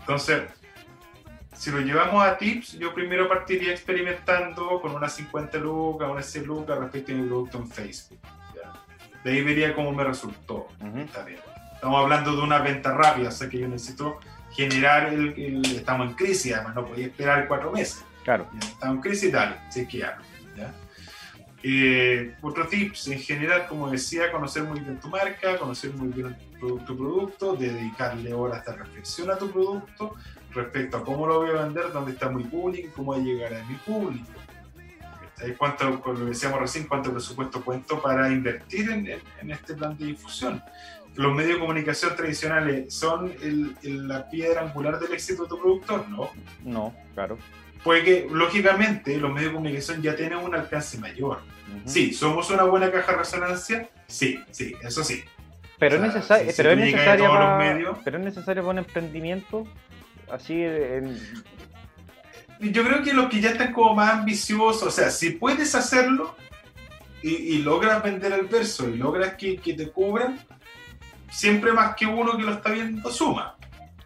[0.00, 0.42] Entonces,
[1.58, 6.46] si lo llevamos a tips, yo primero partiría experimentando con unas 50 lucas, unas 100
[6.46, 8.18] lucas respecto a mi producto en Facebook.
[8.54, 8.72] ¿ya?
[9.24, 10.68] De ahí vería cómo me resultó.
[10.96, 11.40] Está bien.
[11.74, 14.18] Estamos hablando de una venta rápida, o sea que yo necesito
[14.52, 18.04] generar el, el- estamos en crisis, además no podía esperar cuatro meses.
[18.24, 18.48] Claro.
[18.60, 20.18] Ya, Estamos en crisis, dale, chequear.
[20.56, 20.72] ¿ya?
[21.62, 26.36] Eh, otro tips, en general, como decía, conocer muy bien tu marca, conocer muy bien
[26.60, 30.14] tu, tu producto, de dedicarle horas de reflexión a tu producto
[30.54, 33.54] respecto a cómo lo voy a vender, dónde está mi público cómo va a llegar
[33.54, 34.26] a mi público.
[35.56, 39.96] ¿Cuánto, como lo decíamos recién, cuánto presupuesto cuento para invertir en, en- en este plan
[39.96, 40.60] de difusión?
[41.14, 45.58] ¿Los medios de comunicación tradicionales son el- el- la piedra angular del éxito de tu
[45.60, 46.04] producto?
[46.08, 46.30] No.
[46.64, 47.38] No, claro.
[47.84, 51.38] Puede que, lógicamente, los medios de comunicación ya tienen un alcance mayor.
[51.68, 51.88] Ujú.
[51.88, 53.88] Sí, ¿somos una buena caja de resonancia?
[54.08, 55.22] Sí, sí, eso sí.
[55.78, 58.24] Pero O sea, es necesario, si- pero es necesario todos los pa- medios- pero es
[58.24, 59.64] necesario para un emprendimiento
[60.30, 61.18] así en-
[62.60, 66.36] Yo creo que los que ya están como más ambiciosos, o sea, si puedes hacerlo
[67.22, 70.38] y, y logras vender el verso y logras que, que te cubran,
[71.30, 73.56] siempre más que uno que lo está viendo suma.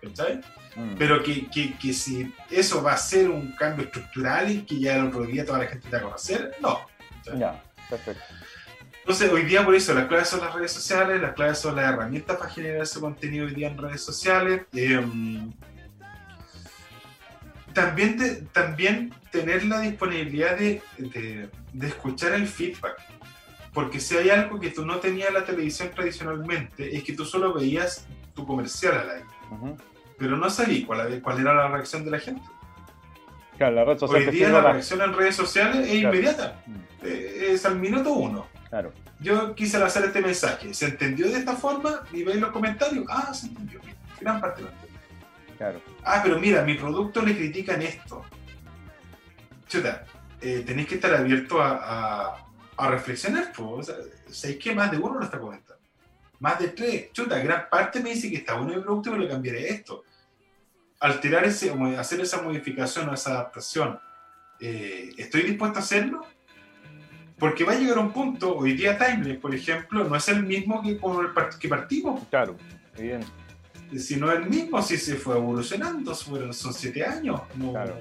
[0.03, 0.41] ¿Cachai?
[0.77, 0.97] Mm.
[0.99, 4.97] Pero que, que, que si eso va a ser un cambio estructural y que ya
[4.97, 6.81] el otro día toda la gente te va a conocer, no.
[7.39, 8.23] Ya, perfecto.
[9.01, 11.93] Entonces, hoy día por eso las claves son las redes sociales, las claves son las
[11.93, 14.63] herramientas para generar ese contenido hoy día en redes sociales.
[14.75, 15.05] Eh,
[17.73, 22.97] también, de- también tener la disponibilidad de, de- de escuchar el feedback.
[23.73, 27.25] Porque si hay algo que tú no tenías en la televisión tradicionalmente, es que tú
[27.25, 29.77] solo veías tu comercial al aire, Ujú.
[30.19, 32.43] pero no sabías cuál, cuál era la reacción de la gente.
[33.57, 36.15] Claro, la red social Hoy día la para- reacción en redes sociales es Claro.
[36.17, 36.63] inmediata.
[36.67, 38.47] Mm, Eh, Es al minuto uno.
[38.71, 40.73] Claro, Yo quise lanzar este mensaje.
[40.75, 42.01] ¿Se entendió de esta forma?
[42.13, 43.05] Y veis los comentarios.
[43.09, 43.81] Ah, se entendió.
[44.21, 44.92] Gran parte lo entendió.
[45.63, 45.81] Claro.
[46.05, 48.25] Ah, pero mira, mi producto le critican esto.
[49.69, 50.05] Chuta,
[50.41, 52.47] eh, tenéis que estar abierto a, a-
[52.77, 53.53] a reflexionar.
[53.53, 53.71] po.
[53.77, 53.95] O sea,
[54.31, 55.81] ¿Sabéis que más de uno lo está comentando?
[56.41, 57.13] Más de tres.
[57.13, 60.05] Chuta, gran parte me dice que está bueno el producto, pero le cambiaré esto.
[61.01, 63.99] Alterar ese, hacer esa modificación o esa adaptación.
[64.61, 66.27] eh, ¿Estoy dispuesto a hacerlo?
[67.39, 70.81] Porque va a llegar un punto, hoy día Timeless, por ejemplo, no es el mismo
[70.83, 72.57] que con el part- que partimos Claro,
[72.97, 73.25] bien.
[73.99, 77.41] Si no es el mismo, si se fue evolucionando, fueron, son siete años.
[77.57, 77.97] No, Claro.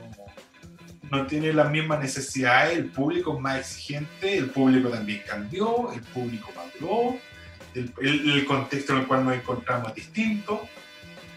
[1.09, 6.01] no tiene las mismas necesidades, el público es más exigente, el público también cambió, el
[6.01, 7.17] público maduró,
[7.75, 10.61] el, el- el contexto en el cual nos encontramos es distinto.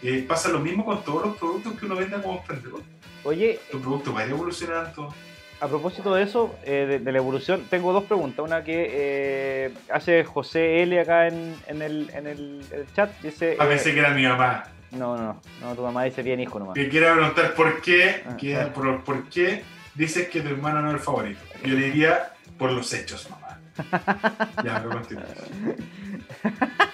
[0.01, 2.83] Eh, pasa lo mismo con todos los productos que uno venda como emprendedor.
[3.23, 5.13] Oye, Tu producto va a ir evolucionando.
[5.61, 8.43] A propósito de eso, eh, de, de la evolución, tengo dos preguntas.
[8.45, 13.11] Una que eh, hace José L acá en, en el, en el- el chat.
[13.21, 13.55] Dice.
[13.59, 14.63] A eh, pensé que era mi mamá.
[14.91, 16.75] no, no, no, tu mamá dice bien hijo nomás.
[16.75, 18.71] Que quiere preguntar por qué, Ah, que- ah.
[18.73, 19.63] por, por qué
[19.95, 21.39] dices que tu hermano no es el favorito.
[21.63, 23.59] Yo le diría por los hechos, mamá.
[24.63, 25.23] ya, me continúo.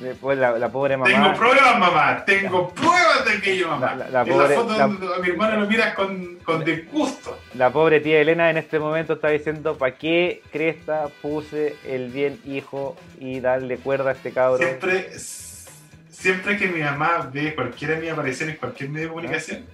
[0.00, 1.10] Después la, la pobre mamá.
[1.10, 2.24] Tengo pruebas, mamá.
[2.24, 3.94] Tengo pruebas de aquello, mamá.
[3.96, 7.36] La- la- pobre- foto donde a mi hermano lo miras con, con disgusto.
[7.54, 12.38] La pobre tía Elena en este momento está diciendo, ¿para qué cresta puse el bien
[12.46, 14.58] hijo y darle cuerda a este cabro?
[14.58, 15.10] Siempre,
[16.10, 19.64] siempre que mi mamá ve cualquiera de mis apariciones en cualquier medio de comunicación,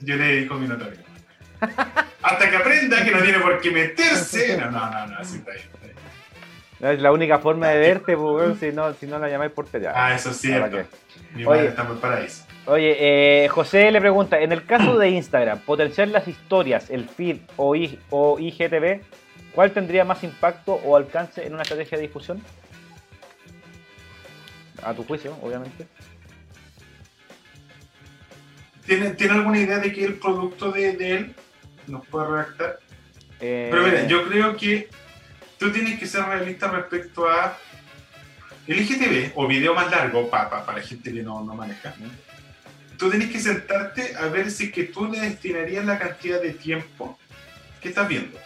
[0.00, 2.04] yo le dedico mi nota a mi mamá.
[2.22, 4.56] Hasta que aprenda que no tiene por qué meterse.
[4.58, 5.66] No, no, no, no, así está bien.
[6.80, 9.66] No, es la única forma de verte, pues, si no, si no la llamáis por
[9.66, 9.96] teléfono.
[9.98, 10.76] Ah, eso es cierto.
[10.76, 10.86] ¿Para
[11.34, 11.46] Mi Oye.
[11.46, 12.44] madre está por el paraíso.
[12.66, 12.96] Oye,
[13.44, 17.74] eh, José le pregunta, en el caso de Instagram, potenciar las historias, el feed o,
[17.74, 19.00] I- o IGTV,
[19.54, 22.42] ¿cuál tendría más impacto o alcance en una estrategia de difusión?
[24.82, 25.86] A tu juicio, obviamente.
[28.86, 31.34] ¿Tiene, ¿Tiene alguna idea de qué el producto de, de él?
[31.88, 32.78] ¿Nos puede redactar?
[33.40, 34.88] Eh, Pero mira, yo creo que
[35.58, 37.56] tú tienes que ser realista respecto a
[38.66, 41.94] el IGTV o video más largo pa- pa- para gente que no, no maneja.
[42.98, 47.18] Tú tienes que sentarte a ver si que tú le destinarías la cantidad de tiempo
[47.80, 48.38] que estás viendo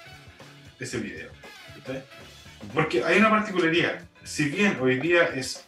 [0.78, 1.30] ese video.
[1.78, 2.04] ¿cachai?
[2.74, 4.00] Porque hay una particularidad.
[4.22, 5.66] Si bien hoy día es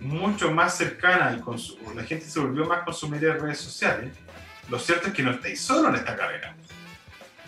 [0.00, 4.14] mucho más cercana y consu- la gente se volvió más consumidora de redes sociales,
[4.70, 6.54] lo cierto es que no estáis solo en esta carrera.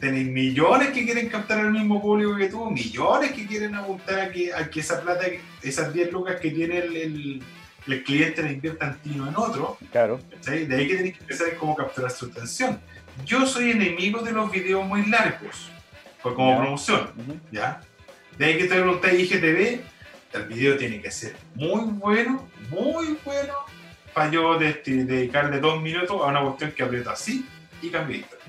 [0.00, 4.30] Tenéis millones que quieren captar al mismo público que tú, millones que quieren apuntar a
[4.30, 5.26] que, a que esa plata,
[5.62, 7.42] esas 10 lucas que tiene el, el-
[7.86, 9.78] el cliente la invierta en ti, no en otro.
[9.90, 10.20] Claro.
[10.44, 12.78] De ahí que tenéis que pensar en cómo capturar su atención.
[13.24, 15.70] Yo soy enemigo de los videos muy largos,
[16.22, 17.10] pues como promoción.
[17.50, 17.80] ¿ya?
[18.36, 19.80] De ahí que te pregunté IGTV,
[20.34, 23.54] el video tiene que ser muy bueno, muy bueno,
[24.12, 27.46] para yo de- de- dedicarle dos minutos a una cuestión que aprieto así
[27.80, 28.44] y cambio de historia.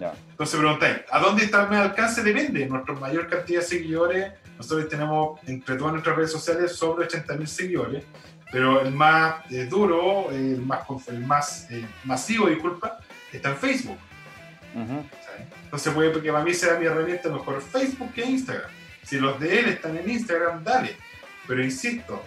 [0.00, 0.14] ya.
[0.36, 2.22] Entonces preguntáis, ¿a dónde está el alcance?
[2.22, 2.66] Depende.
[2.66, 8.04] Nuestra mayor cantidad de seguidores, nosotros tenemos entre todas nuestras redes sociales sobre 80.000 seguidores,
[8.52, 12.98] pero el más eh, duro, el más, el más eh, masivo, disculpa,
[13.32, 13.96] está en Facebook.
[15.64, 18.70] Entonces puede que para mí sea mi herramienta mejor Facebook que Instagram.
[19.04, 20.98] Si los de él están en Instagram, dale.
[21.46, 22.22] Pero insisto,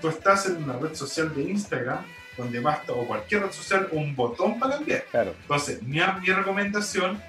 [0.00, 2.04] tú estás en una red social de Instagram
[2.36, 5.02] donde basta, o cualquier red social, un botón para cambiar.
[5.10, 7.20] Claro, Entonces, mi, mi recomendación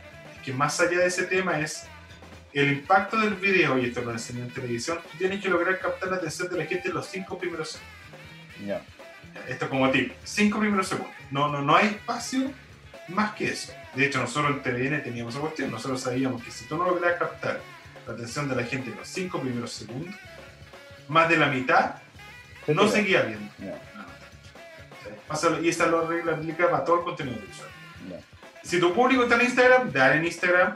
[0.44, 1.84] que más allá de ese tema es
[2.54, 6.10] el impacto del video, y esto lo enseñé en televisión, tú tienes que lograr captar
[6.10, 8.66] la atención de la gente en los cinco primeros segundos.
[8.66, 8.82] ya.
[9.48, 11.14] Esto como tip, cinco primeros segundos.
[11.32, 12.52] No, no, no hay espacio
[13.10, 13.72] más que eso.
[13.94, 15.72] De hecho, nosotros en TVN teníamos esa cuestión.
[15.72, 17.60] Nosotros sabíamos que si tú no logras captar
[18.08, 20.14] la atención de la gente en los cinco primeros segundos,
[21.08, 21.96] más de la mitad
[22.66, 23.52] Se no seguía viendo.
[23.60, 23.66] ¿Sí?
[25.28, 27.70] Pasa- Y esa es la regla aplica para todo el contenido visual.
[28.10, 28.20] ya.
[28.64, 30.76] Si tu público está en Instagram, dale en Instagram.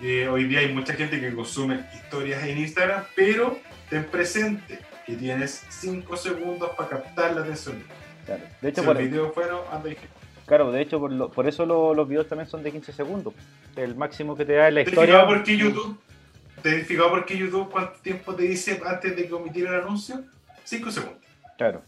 [0.00, 3.58] Eh, hoy día hay mucha gente que consume historias en Instagram, pero
[3.88, 7.82] ten presente que tienes 5 segundos para captar la atención.
[8.26, 8.42] Claro.
[8.60, 9.96] De hecho, Si por, el video fuera, anda y
[10.46, 13.34] claro, de hecho por, lo- por eso lo- los videos también son de 15 segundos.
[13.76, 15.14] El máximo que te da en la ¿Te historia.
[15.14, 15.98] fijado por qué YouTube?
[16.62, 19.74] ¿Te has fijado por qué YouTube cuánto tiempo te dice antes de que omitir el
[19.74, 20.22] anuncio?
[20.64, 21.18] 5 segundos.
[21.58, 21.82] Claro,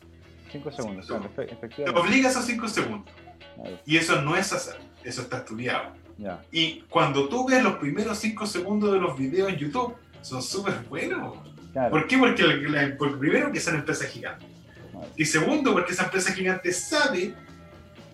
[0.50, 2.00] 5 segundos, Cinco claro, efe- Te efectivamente.
[2.00, 3.08] obliga a esos 5 segundos.
[3.54, 5.92] Claro, Y eso no es hacer, eso está estudiado.
[6.18, 6.40] ya.
[6.52, 10.74] Y cuando tú ves los primeros 5 segundos de los videos en YouTube, son súper
[10.88, 11.36] buenos.
[11.72, 12.16] Claro, ¿Por qué?
[12.18, 14.48] Porque, la- la- porque primero que son empresas gigantes.
[14.92, 15.08] Claro.
[15.16, 17.34] Y segundo, porque esa empresa gigante sabe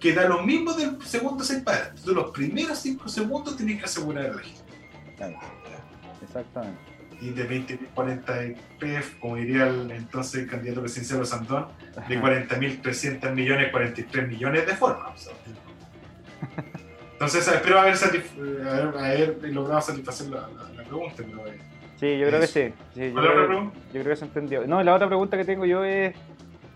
[0.00, 1.88] que da lo mismo del segundo 6 para.
[1.88, 4.64] Entonces, los primeros 5 segundos tienes que asegurar el registro.
[5.16, 5.38] Claro.
[6.22, 6.80] Exactamente.
[7.20, 8.32] Y de 20 40
[8.78, 11.66] PF, como diría el entonces candidato presidencial Santón,
[12.08, 15.28] de 40.300 millones, 43 millones de formas.
[17.20, 17.94] Entonces, espero haber,
[18.66, 21.16] haber, haber logrado satisfacer la, la, pregunta.
[21.18, 21.58] Pero, eh,
[21.96, 22.72] sí, yo creo que sí.
[22.94, 24.66] sí yo, creo, yo, creo, que se entendió.
[24.66, 26.16] No, la otra pregunta que tengo yo es,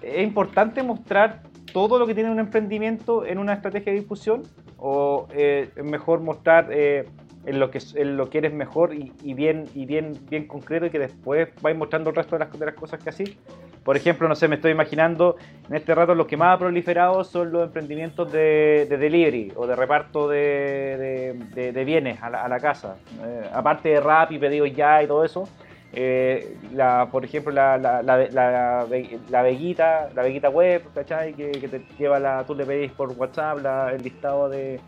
[0.03, 4.43] ¿es importante mostrar todo lo que tiene un emprendimiento en una estrategia de difusión?
[4.77, 7.09] ¿O eh, es mejor mostrar eh,
[7.47, 10.91] en lo que, en lo que eres mejor y, bien, y bien, bien concreto y
[10.91, 13.39] que después vais mostrando el resto de las, de las cosas que así.
[13.85, 15.37] Por ejemplo, no sé, me estoy imaginando
[15.68, 19.76] en este rato los que más ha proliferado son los emprendimientos de, delivery o de
[19.76, 22.97] reparto de, de, bienes a la, a la casa.
[23.22, 25.49] Eh, aparte de rap y pedidos ya y todo eso.
[25.93, 28.87] Eh, la, por ejemplo, la, la, la,
[29.28, 31.35] la, veguita, la veguita web, ¿cachai?
[31.35, 33.59] Que, que, te lleva la, tú le pedís por WhatsApp
[33.93, 34.80] el listado de,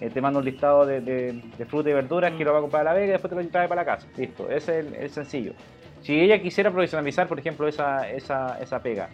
[0.00, 2.80] eh, te mando un listado de, de, frutas y verduras que lo va a comprar
[2.82, 4.06] a la vega y después te lo trae para la casa.
[4.16, 5.52] Listo, ese es el, sencillo.
[6.04, 9.08] Si ella quisiera profesionalizar, por ejemplo, esa, esa, esa pega,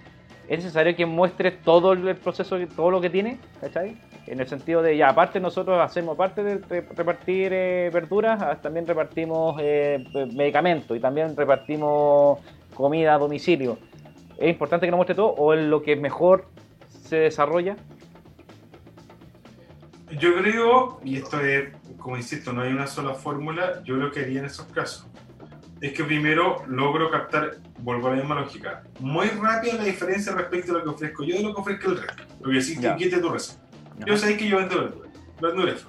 [0.49, 3.39] ¿es necesario que muestre todo el proceso, todo lo que tiene?
[3.61, 3.97] ¿Cachai?
[4.27, 6.59] En el sentido de, ya, aparte nosotros hacemos parte de
[6.97, 12.41] repartir eh, verduras, ah, también repartimos eh, medicamentos y también repartimos
[12.75, 13.79] comida a domicilio.
[14.37, 16.49] ¿Es importante que no muestre todo o es lo que mejor
[16.89, 17.77] se desarrolla?
[20.19, 21.69] Yo creo, y esto es,
[21.99, 25.07] como insisto, no hay una sola fórmula, yo lo que haría en esos casos
[25.81, 30.73] es que primero logro captar, vuelvo a la misma lógica, muy rápida la diferencia respecto
[30.73, 32.23] a lo que ofrezco yo de lo que ofrezco el resto.
[32.41, 33.63] Lo que decís que quite tu receta.
[34.07, 35.11] Yo sé que yo vendo verduras,
[35.41, 35.87] verduras.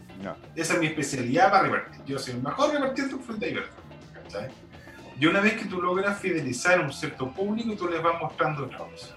[0.55, 2.01] Esa es mi especialidad para repartir.
[2.05, 4.49] Yo soy el mejor repartiendo fruta y verdura.
[5.19, 8.65] Y una vez que tú logras fidelizar a un cierto público, tú les vas mostrando
[8.65, 9.15] otra cosa.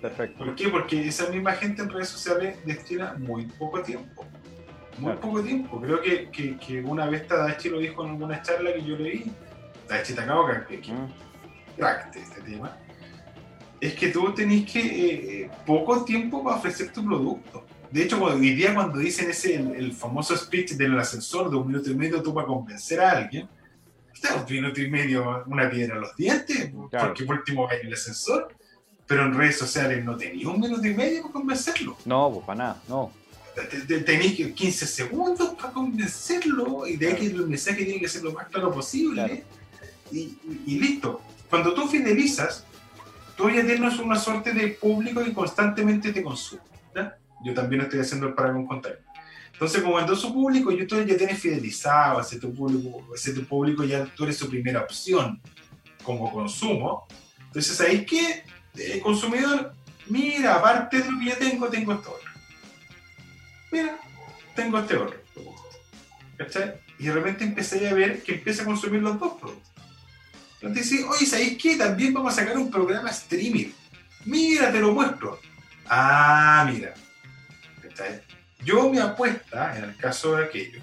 [0.00, 0.44] Perfecto.
[0.44, 0.68] ¿Por qué?
[0.68, 4.24] Porque esa misma gente en redes sociales destina muy poco tiempo.
[4.98, 5.80] Muy poco tiempo.
[5.80, 9.32] Creo que, que, que, una vez Tadachi lo dijo en alguna charla que yo leí,
[9.86, 11.12] Tadachi Takaoka, que, que mm.
[11.76, 12.76] crack de este tema,
[13.80, 17.64] es que tú tenés que eh, poco tiempo para ofrecer tu producto.
[17.90, 21.90] De hecho, hoy día cuando dicen ese, el, famoso speech del ascensor de un minuto
[21.90, 23.48] y medio tú para convencer a alguien,
[24.14, 27.92] está un minuto y medio una piedra en los dientes, porque por último en el
[27.92, 28.54] ascensor
[29.12, 31.98] pero en redes sociales no tenía un minuto y medio para convencerlo.
[32.06, 33.12] No, pues para nada, no.
[34.06, 38.32] Tenéis 15 segundos para convencerlo y de ahí que el mensaje tiene que ser lo
[38.32, 39.44] más claro posible.
[40.12, 41.22] Y, listo.
[41.48, 42.64] Cuando tú fidelizas,
[43.36, 46.62] tú ya tienes una suerte de público que constantemente te consume.
[47.44, 49.00] Yo también estoy haciendo el para contar.
[49.52, 53.44] Entonces, como en su público, y tú ya tienes fidelizado ese tu público, ese tu
[53.44, 55.40] público ya tú eres su primera opción
[56.02, 57.06] como consumo.
[57.46, 58.44] Entonces, ahí que
[58.74, 59.74] de consumidor,
[60.08, 62.30] mira, aparte de lo que ya tengo, tengo esto otro.
[63.70, 63.98] Mira,
[64.54, 65.20] tengo este otro.
[66.36, 66.74] ¿Cachai?
[66.98, 69.71] Y de repente empecé a ver que empieza a consumir los dos productos.
[70.62, 71.76] Entonces dice, oye, ¿sabéis qué?
[71.76, 73.72] También vamos a sacar un programa streaming.
[74.24, 75.40] Mira, te lo muestro.
[75.88, 76.94] Ah, mira.
[78.64, 80.80] Yo mi apuesta, en el caso de aquello,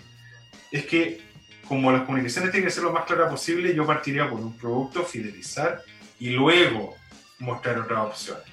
[0.72, 1.22] es que
[1.66, 5.04] como las comunicaciones tienen que ser lo más clara posible, yo partiría por un producto,
[5.04, 5.82] fidelizar
[6.20, 6.96] y luego
[7.38, 8.44] mostrar otras opciones.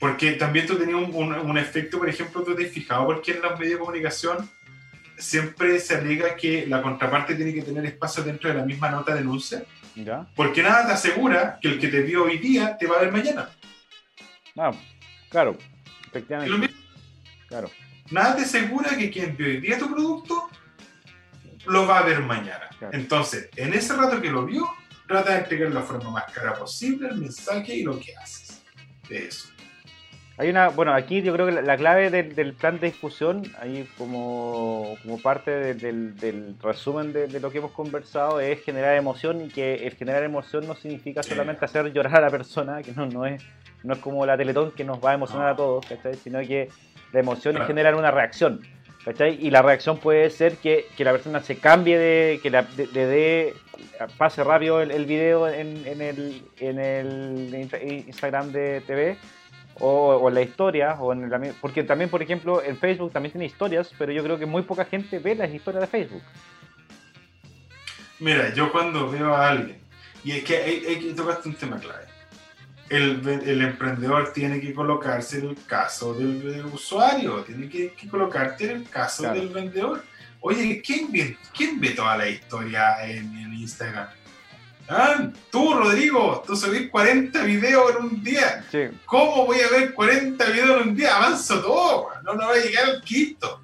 [0.00, 3.42] Porque también tú tenías un, un, efecto, por ejemplo, tú te has fijado porque en
[3.42, 4.50] los medios de comunicación
[5.18, 9.12] siempre se alega que la contraparte tiene que tener espacio dentro de la misma nota
[9.12, 9.62] de denuncia.
[10.04, 10.26] ¿Ya?
[10.34, 13.12] Porque nada te asegura que el que te vio hoy día te va a ver
[13.12, 13.50] mañana.
[14.56, 14.72] Ah,
[15.28, 15.56] claro,
[16.08, 16.74] efectivamente.
[17.48, 17.70] Claro.
[18.10, 20.48] Nada te asegura que quien vio hoy día tu producto
[21.66, 22.68] lo va a ver mañana.
[22.92, 24.68] Entonces, en ese rato que lo vio,
[25.06, 28.62] trata de entregar la forma más cara posible el mensaje y lo que haces
[29.08, 29.48] de eso.
[30.40, 34.96] Hay una, bueno, aquí yo creo que la, clave del, plan de discusión, ahí como,
[35.02, 39.94] como parte del, resumen de, lo que hemos conversado, es generar emoción y que el
[39.96, 43.44] generar emoción no significa solamente hacer llorar a la persona, que no, no, es,
[43.82, 45.84] no es como la Teletón que nos va a emocionar a todos,
[46.24, 46.70] sino que
[47.12, 48.62] la emoción es generar una reacción.
[49.38, 53.54] Y la reacción puede ser que, la persona se cambie de, que le dé,
[54.16, 57.68] pase rápido el, video en, el, en el
[58.06, 59.18] Instagram de TV
[59.80, 63.46] o, en la historia, o en el, porque también, por ejemplo, en Facebook también tiene
[63.46, 66.22] historias, pero yo creo que muy poca gente ve las historias de Facebook.
[68.18, 69.78] Mira, yo cuando veo a alguien,
[70.22, 72.10] y es que hay, hay que tocaste un tema clave
[72.90, 78.88] el, emprendedor tiene que colocarse en el caso del, usuario, tiene que, colocarte en el
[78.88, 80.04] caso del vendedor.
[80.40, 84.08] Oye, ¿quién ve, ¿quién ve toda la historia en, Instagram?
[84.92, 88.64] Ah, tú, Rodrigo, tú subís 40 videos en un día.
[88.72, 91.16] Sí, ¿Cómo voy a ver 40 videos en un día?
[91.16, 93.60] Avanzo todo, no, no va a llegar al quinto.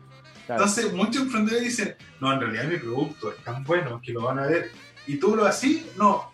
[0.47, 0.62] claro.
[0.62, 4.39] Entonces, muchos emprendedores dicen, no, en realidad mi producto es tan bueno que lo van
[4.39, 4.70] a ver.
[5.09, 6.31] Y tú lo así, no.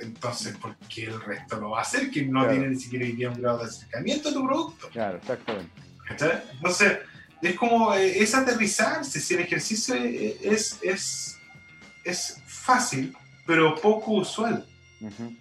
[0.00, 2.10] Entonces, ¿por qué el resto lo va a hacer?
[2.10, 2.50] Que no Claro.
[2.50, 4.88] tiene ni siquiera día un grado de acercamiento a tu producto.
[4.90, 5.70] Claro, exactamente.
[6.08, 6.42] ¿Cachai?
[6.52, 6.98] Entonces,
[7.42, 9.20] es como, eh, es aterrizarse.
[9.20, 11.38] Si el ejercicio es, es, es,
[12.04, 13.14] es fácil,
[13.46, 14.64] pero poco usual.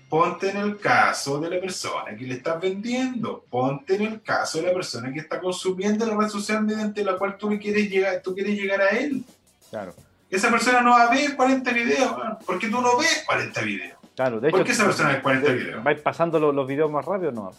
[0.09, 3.45] Ponte en el caso de la persona que le estás vendiendo.
[3.49, 7.17] Ponte en el caso de la persona que está consumiendo la red social mediante la
[7.17, 9.23] cual tú, le quieres, llegar, tú quieres llegar a él.
[9.69, 9.95] Claro,
[10.29, 13.97] Esa persona no va a ver 40 videos, weón, porque tú no ves 40 videos.
[14.15, 14.39] claro.
[14.41, 15.83] De ¿Por hecho, qué esa persona ve 40 videos?
[15.83, 17.51] ¿vais pasando los, los videos más rápido o no?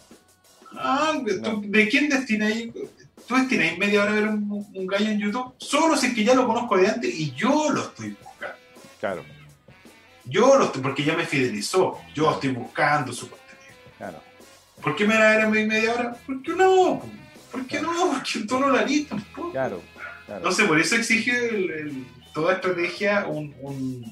[0.77, 2.71] Ah, ¿tú- ¿De quién destináis?
[3.27, 5.53] ¿Tú destináis media hora a ver un, un gallo en YouTube?
[5.57, 8.55] Solo si es que ya lo conozco de antes y yo lo estoy buscando.
[8.99, 9.23] Claro,
[10.29, 11.99] Yo lo estoy, porque ya me fidelizó.
[12.13, 13.75] Yo estoy buscando su contenido.
[13.97, 14.19] claro.
[14.81, 16.15] ¿Por qué me van a ver en media hora?
[16.25, 17.01] ¿Por qué no?
[17.51, 18.11] ¿Por qué no?
[18.13, 19.51] Porque tú no la tampoco.
[19.51, 19.81] Claro,
[20.25, 20.37] claro.
[20.41, 24.05] Entonces, por eso exige el- el- toda estrategia un, un-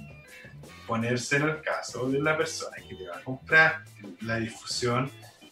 [0.87, 3.83] ponerse en el caso de la persona que te va a comprar.
[4.21, 5.09] La difusión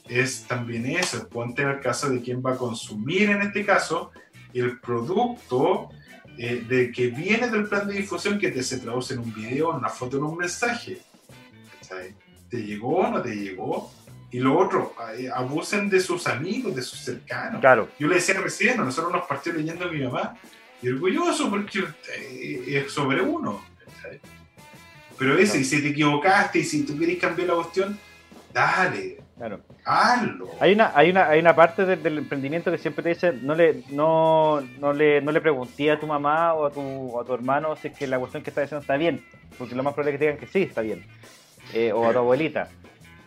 [0.07, 4.11] es también eso, ponte en el caso de quién va a consumir en este caso
[4.53, 5.89] el producto
[6.37, 9.71] eh, de que viene del plan de difusión que te se traduce en un video,
[9.71, 10.99] en una foto, en un mensaje.
[11.79, 12.15] ¿Cachai?
[12.49, 13.91] ¿Te llegó o no te llegó?
[14.31, 17.61] Y lo otro, eh, abusen de sus amigos, de sus cercanos.
[17.61, 20.35] Claro, Yo le decía recién, nosotros nos partió leyendo a mi mamá,
[20.81, 21.83] y orgulloso porque
[22.67, 23.63] es sobre uno.
[23.85, 24.19] ¿cachai?
[25.17, 27.97] Pero eso, y si te equivocaste y si tú querés cambiar la cuestión,
[28.51, 29.59] dale, claro.
[30.59, 33.55] Hay una, hay una, hay una parte del, del emprendimiento que siempre te dice, no
[33.55, 37.25] le, no, no le, no le pregunté a tu mamá o a tu, o a
[37.25, 39.25] tu hermano si es que la cuestión que está diciendo está bien,
[39.57, 41.05] porque lo más probable es que te digan que sí está bien,
[41.73, 42.69] eh, o a tu abuelita.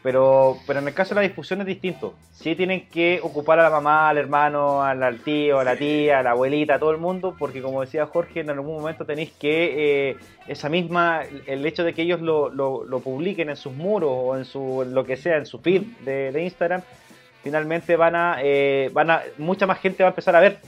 [0.07, 2.15] Pero, pero en el caso de la discusión es distinto.
[2.31, 6.21] Sí tienen que ocupar a la mamá, al hermano, al, al tío, a la tía,
[6.21, 9.33] a la abuelita, a todo el mundo, porque como decía Jorge, en algún momento tenéis
[9.33, 13.73] que eh, esa misma, el hecho de que ellos lo, lo, lo publiquen en sus
[13.73, 16.83] muros o en su lo que sea, en su feed de, de Instagram,
[17.43, 20.59] finalmente van a, eh, van a, mucha más gente va a empezar a ver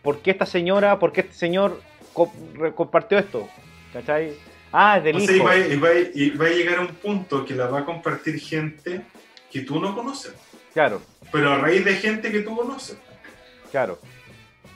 [0.00, 1.78] por qué esta señora, por qué este señor
[2.14, 2.32] co-
[2.74, 3.50] compartió esto,
[3.92, 4.32] ¿cachai?
[4.72, 5.44] Ah, es del O sea, y hijo.
[5.46, 8.38] va, y va- y va a llegar a un punto que la va a compartir
[8.38, 9.00] gente
[9.50, 10.34] que tú no conoces,
[10.74, 11.00] Claro,
[11.32, 12.98] pero a raíz de gente que tú conoces.
[13.70, 13.98] claro.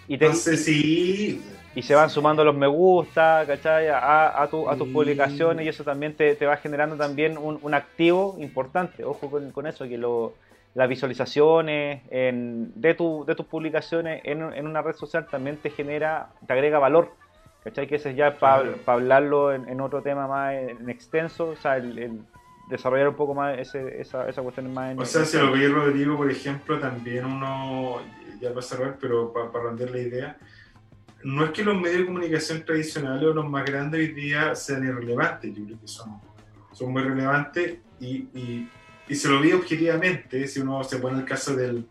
[0.08, 1.42] Y, te- Entonces, sí,
[1.74, 3.88] y se van sumando los me gusta, ¿cachai?
[3.88, 4.92] A, a, tu- a tus Sí.
[4.92, 9.04] publicaciones y eso también te, te va generando también un, un activo importante.
[9.04, 10.34] Ojo con, con eso, que lo,
[10.74, 15.70] las visualizaciones en- de, tu, de tus publicaciones en, en una red social también te
[15.70, 17.12] genera, te agrega valor.
[17.64, 17.86] ¿Cachai?
[17.86, 21.56] Que ese es ya para hablarlo en, en otro tema más en, en extenso, o
[21.56, 22.20] sea, el, el
[22.68, 25.70] desarrollar un poco más ese, esa, esa cuestión más en O sea, si lo veis
[25.70, 28.00] Rodrigo, por ejemplo, también uno,
[28.40, 30.38] ya para cerrar, pero para, para render la idea,
[31.22, 34.84] no es que los medios de comunicación tradicionales o los más grandes hoy día sean
[34.84, 36.20] irrelevantes, yo creo que son,
[36.72, 38.68] son muy relevantes y, y,
[39.06, 41.86] y se lo vi objetivamente, si uno se pone el caso del,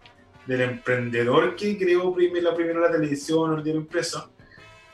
[0.46, 4.34] del emprendedor que creó primero, la primera la televisión o el diario impreso,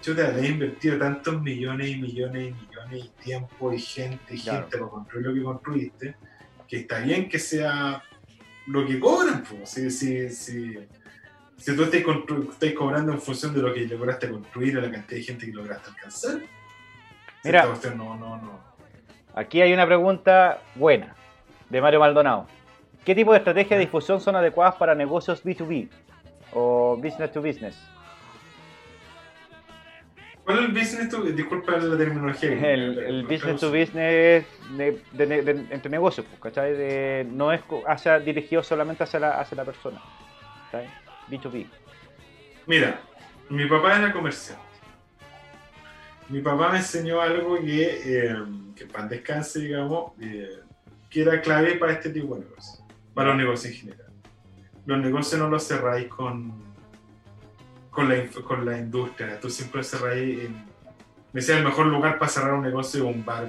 [0.01, 4.39] chuta, le he invertido tantos millones y millones y millones y tiempo y gente y
[4.41, 4.61] Claro.
[4.61, 6.15] gente para construir lo que construiste,
[6.67, 8.03] que está bien que sea
[8.67, 9.69] lo que cobran, pues.
[9.69, 10.77] Si, si, si,
[11.57, 12.03] si tú estás,
[12.73, 15.89] cobrando en función de lo que lograste construir o la cantidad de gente que lograste
[15.89, 16.41] alcanzar,
[17.43, 17.59] Mira.
[17.59, 18.59] esta cuestión no, no, no.
[19.33, 21.15] Aquí hay una pregunta buena
[21.69, 22.47] de Mario Maldonado.
[23.05, 25.87] ¿Qué tipo de estrategia de difusión son adecuadas para negocios B2B
[26.53, 27.77] o business to business?
[30.47, 32.73] ¿Cuál es el business to Disculpa la terminología.
[32.73, 34.45] El, el business to business
[34.77, 36.71] de, de- de- de- entre negocios, pues, ¿cachai?
[36.71, 40.01] De- no es hacia, dirigido solamente hacia la, hacia la persona.
[40.71, 40.87] ¿cachai?
[41.29, 41.67] B2B.
[42.65, 42.97] Mira,
[43.49, 44.63] mi papá era comerciante.
[46.29, 48.35] Mi papá me enseñó algo que, eh,
[48.73, 50.61] que para descanse, digamos, eh,
[51.09, 52.83] que era clave para este tipo de negocios,
[53.13, 54.13] para los negocios en general.
[54.85, 56.66] Los negocios no los cerráis con,
[57.97, 60.53] con, la, con la industria, tú siempre cerráis en...
[61.33, 63.47] Me decía, el mejor lugar para cerrar un negocio es un bar,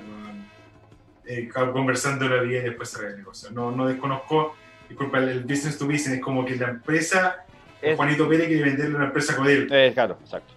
[1.27, 3.51] eh, conversando la vida y después cerrar el negocio.
[3.51, 4.57] No, no desconozco,
[4.89, 7.45] disculpa, el, business to business es como que la empresa
[7.83, 9.69] Es- Juanito Pérez quiere venderle a una empresa Codel.
[9.71, 10.55] Eh, claro, exacto.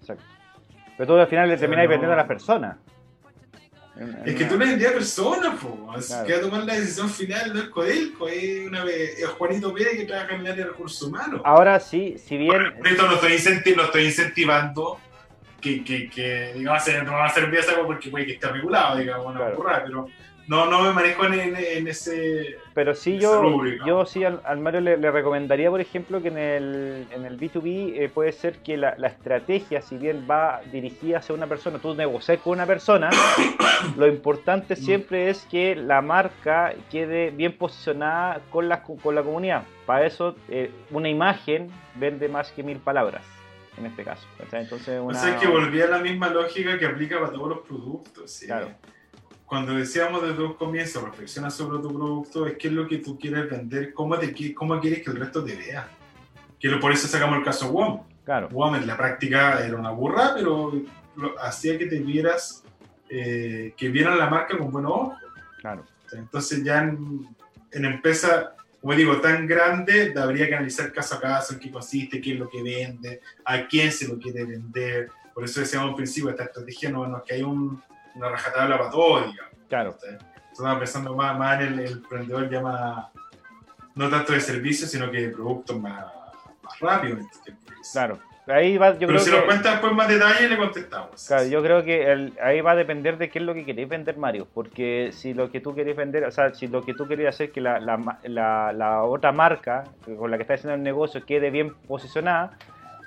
[0.00, 0.24] exacto.
[0.96, 1.90] Pero tú al final le terminas no.
[1.90, 2.76] vendiendo a las personas.
[3.98, 5.90] En- en Es que una- tú le vendías a personas, po.
[5.96, 6.26] Así Claro.
[6.26, 9.96] que va a tomar la decisión final no es Codelco, es, una, es Juanito Pérez
[9.96, 11.40] que trabaja en el área de recursos humanos.
[11.44, 12.74] Ahora sí, si bien...
[12.76, 15.00] Por esto no estoy, incenti- no estoy incentivando
[15.60, 19.26] que, que, que digamos, no va a hacer pieza porque puede que esté regulado, digamos,
[19.26, 19.56] una Claro.
[19.56, 20.08] burrada, pero,
[20.48, 22.58] no, no me manejo en, en ese.
[22.72, 27.24] Pero sí, yo, yo sí al, Mario le, recomendaría, por ejemplo, que en el, en
[27.24, 31.78] el B2B eh, puede ser que la, estrategia, si bien va dirigida hacia una persona,
[31.78, 33.10] tú negocias con una persona,
[33.96, 34.76] lo importante mm.
[34.76, 39.64] siempre es que la marca quede bien posicionada con la, con la comunidad.
[39.84, 43.24] Para eso, eh, una imagen vende más que mil palabras
[43.78, 44.26] en este caso.
[44.52, 45.18] Entonces, una...
[45.18, 48.42] O sea, que volvía a la misma lógica que aplica para todos los productos.
[48.46, 48.70] Claro
[49.46, 53.16] cuando decíamos desde un comienzo, reflexiona sobre tu producto, es qué es lo que tú
[53.16, 55.88] quieres vender, cómo, te, cómo quieres que el resto te vea.
[56.58, 58.02] Que por eso sacamos el caso WOM.
[58.24, 58.48] Claro.
[58.48, 60.72] WOM en la práctica era una burra, pero
[61.40, 62.64] hacía que te vieras,
[63.08, 65.18] eh, que vieran la marca con buenos ojos.
[65.60, 65.84] Claro.
[66.12, 67.28] Entonces ya en,
[67.70, 72.20] en empresa, como digo, tan grande, habría que analizar caso a caso en qué consiste,
[72.20, 75.08] qué es lo que vende, a quién se lo quiere vender.
[75.32, 77.80] Por eso decíamos al principio, esta estrategia no, no es que hay un
[78.16, 79.52] una rajatabla para todo, digamos.
[79.68, 79.96] Claro.
[80.50, 83.06] Estaba pensando más, más en el, emprendedor ya más,
[83.94, 86.06] no tanto de servicios, sino que de productos más,
[86.62, 87.26] más rápidos.
[87.92, 88.18] Claro.
[88.48, 91.26] Ahí va, yo Pero si nos cuenta después más detalles, le contestamos.
[91.26, 94.16] Claro, yo creo que ahí va a depender de qué es lo que queréis vender,
[94.16, 94.46] Mario.
[94.54, 97.48] Porque si lo que tú querés vender, o sea, si lo que tú querías hacer
[97.48, 99.82] es que la, la, la, la, otra marca
[100.16, 102.56] con la que estás haciendo el negocio quede bien posicionada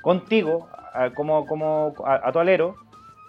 [0.01, 0.68] contigo,
[1.16, 2.76] como, como a, a tu alero,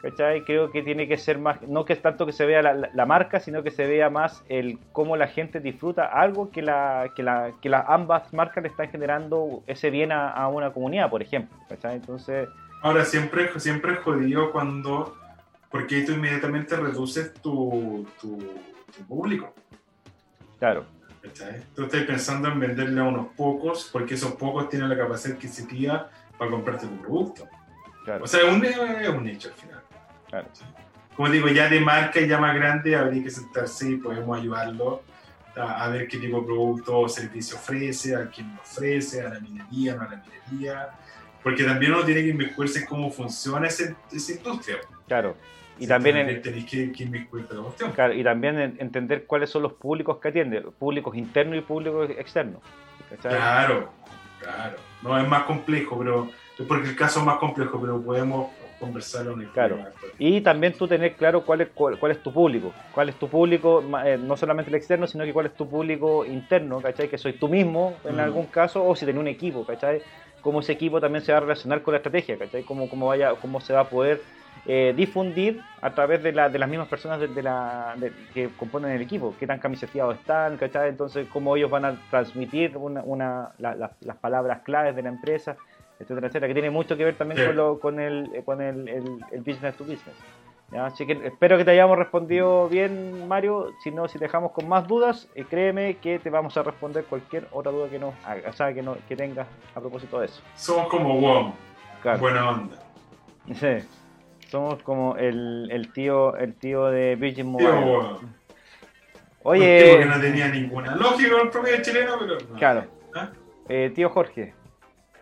[0.02, 0.44] ¿cachai?
[0.44, 3.40] Creo que tiene que ser más, no que es tanto que se vea la, marca,
[3.40, 7.52] sino que se vea más el cómo la gente disfruta algo que la que la
[7.60, 11.96] que las ambas marcas le están generando ese bien a, una comunidad, por ejemplo, ¿cachai?
[11.96, 12.48] Entonces...
[12.82, 15.14] Ahora, siempre, siempre es jodido cuando,
[15.70, 18.38] porque tú inmediatamente reduces tu, tu,
[19.06, 19.52] público.
[20.58, 20.86] Claro.
[21.20, 21.62] ¿cachai?
[21.76, 26.08] Tú estás pensando en venderle a unos pocos, porque esos pocos tienen la capacidad adquisitiva
[26.38, 27.46] para comprarte tu producto.
[28.04, 28.24] Claro.
[28.24, 29.80] O sea, un, es un hecho al final.
[31.16, 35.02] Como digo, ya de marca ya más grande, habría que sentarse y podemos ayudarlo
[35.56, 39.40] a, ver qué tipo de producto o servicio ofrece, a quién lo ofrece, a la
[39.40, 40.90] minería, no a la minería.
[41.42, 44.78] Porque también uno tiene que inmiscuirse en cómo funciona esa, industria.
[45.08, 45.36] Claro.
[45.78, 47.28] Y también, tenéis que, que.
[47.94, 52.60] Claro, y también entender cuáles son los públicos que atiende, públicos internos y públicos externos.
[53.22, 53.90] Claro,
[54.38, 54.76] claro.
[55.02, 58.50] No es más complejo, pero es porque el caso es más complejo, pero podemos
[58.80, 59.78] conversarlo en el Claro.
[60.18, 62.72] Y también tú tener claro cuál es, cuál, es tu público.
[62.92, 66.24] Cuál es tu público, eh, no solamente el externo, sino que cuál es tu público
[66.24, 67.08] interno, ¿cachai?
[67.08, 68.20] Que soy tú mismo en mm.
[68.20, 70.02] algún caso, o si tenés un equipo, ¿cachai?
[70.40, 72.62] Cómo ese equipo también se va a relacionar con la estrategia, ¿cachai?
[72.64, 74.22] Cómo, cómo, vaya, cómo se va a poder
[74.66, 77.94] eh, difundir a través de, la, de las mismas personas de, la,
[78.34, 80.88] que componen el equipo, qué tan camiseteados están, ¿cachai?
[80.88, 85.56] Entonces, cómo ellos van a transmitir una, una las palabras claves de la empresa
[86.00, 89.40] etcétera, etcétera, que tiene mucho que ver también con, lo, con, el, con el, el,
[89.42, 90.16] business to business.
[90.72, 93.72] Así que espero que te hayamos respondido bien, Mario.
[93.82, 97.04] Si no, si te dejamos con más dudas, eh, créeme que te vamos a responder
[97.04, 100.26] cualquier otra duda que nos haga, o sea, que, no, que tengas a propósito de
[100.26, 100.40] eso.
[100.54, 101.52] Somos como WOM.
[102.18, 102.76] Buena onda.
[103.52, 103.78] Sí.
[104.48, 108.16] Somos como el, el tío el tío de Virgin Mobile.
[109.42, 109.94] Oye.
[109.94, 112.38] Un que no tenía ninguna lógica el promedio chileno, pero.
[112.56, 112.84] Claro.
[113.14, 113.30] ¿Ah?
[113.68, 114.54] Eh, tío Jorge,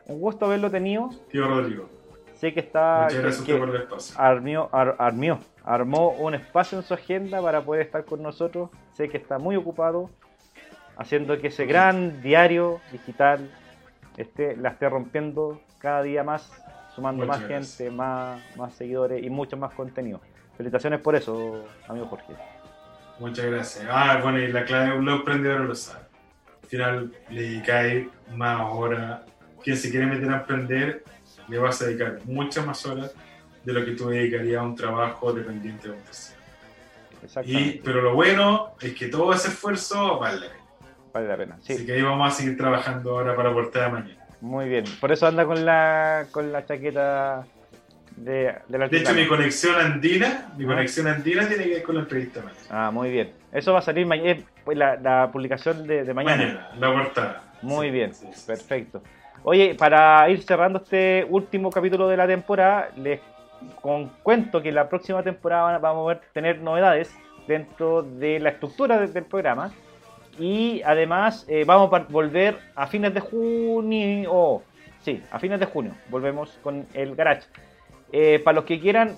[0.09, 1.11] un gusto haberlo tenido.
[1.31, 1.89] Tío Rodrigo.
[2.35, 3.05] Sé que está.
[3.05, 4.15] Muchas gracias que, por el espacio.
[4.19, 8.71] Armió, armó un espacio en su agenda para poder estar con nosotros.
[8.95, 10.11] Sé que está muy ocupado
[10.97, 13.51] haciendo que ese gran diario digital
[14.17, 16.51] esté, la esté rompiendo cada día más,
[16.95, 20.21] sumando más gente, más, más seguidores y mucho más contenido.
[20.57, 22.35] Felicitaciones por eso, amigo Jorge.
[23.21, 23.87] Muchas gracias.
[23.91, 26.05] Ah, bueno, y la clave, un emprendedor lo sabe.
[26.63, 29.21] Al final le cae más horas
[29.69, 31.05] quien se quiere meter a emprender,
[31.47, 33.13] le vas a dedicar muchas más horas
[33.63, 36.39] de lo que tú dedicarías a un trabajo dependiente de un tercero.
[37.45, 40.65] Y, pero lo bueno es que todo ese esfuerzo vale la pena.
[41.13, 41.75] Vale la pena, sí.
[41.75, 44.27] Así que ahí vamos a seguir trabajando ahora para portada mañana.
[44.41, 47.47] Muy bien, por eso anda con la, con la chaqueta
[48.17, 50.69] de, de la De hecho, mi conexión andina, mi ah.
[50.69, 52.65] conexión andina tiene que ver con la entrevista mañana.
[52.71, 53.33] Ah, muy bien.
[53.53, 56.37] Eso va a salir mañana, la, la publicación de, de mañana.
[56.39, 57.43] Mañana, la portada.
[57.61, 58.13] Muy bien,
[58.47, 59.03] perfecto.
[59.45, 63.21] Oye, para ir cerrando este último capítulo de la temporada, les
[64.23, 67.15] cuento que la próxima temporada vamos a tener novedades
[67.47, 69.73] dentro de la estructura del programa.
[70.39, 74.63] Y además eh, vamos a volver a fines de junio.
[75.01, 77.47] Sí, a fines de junio volvemos con el garage.
[78.13, 79.17] Eh, para los que quieran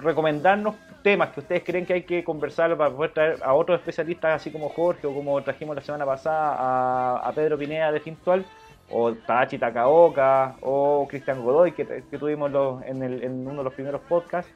[0.00, 4.40] recomendarnos temas que ustedes creen que hay que conversar para poder traer a otros especialistas,
[4.40, 8.44] así como Jorge o como trajimos la semana pasada a, a Pedro Pineda de Fintual
[8.90, 11.84] o Tachi Takaoka, o Cristian Godoy, que,
[12.18, 12.50] tuvimos
[12.84, 14.50] en, uno de los primeros podcasts.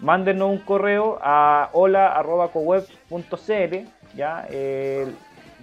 [0.00, 3.76] mándenos un correo a hola.coweb.cl,
[4.14, 5.06] ya, eh,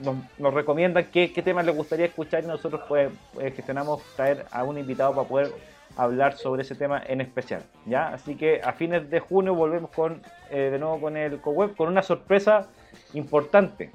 [0.04, 4.46] nos, nos recomiendan qué, qué temas les gustaría escuchar y nosotros pues eh, gestionamos traer
[4.52, 5.52] a un invitado para poder
[5.96, 10.22] hablar sobre ese tema en especial, ya, así que a fines de junio volvemos con
[10.52, 12.68] eh, de nuevo con el CoWeb con una sorpresa
[13.16, 13.92] importante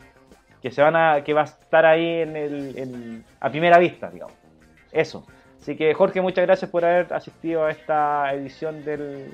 [0.63, 4.09] que se van a que va a estar ahí en el en- a primera vista,
[4.11, 4.35] digamos.
[4.93, 5.27] Eso.
[5.61, 9.33] Así que Jorge, muchas gracias por haber asistido a esta edición del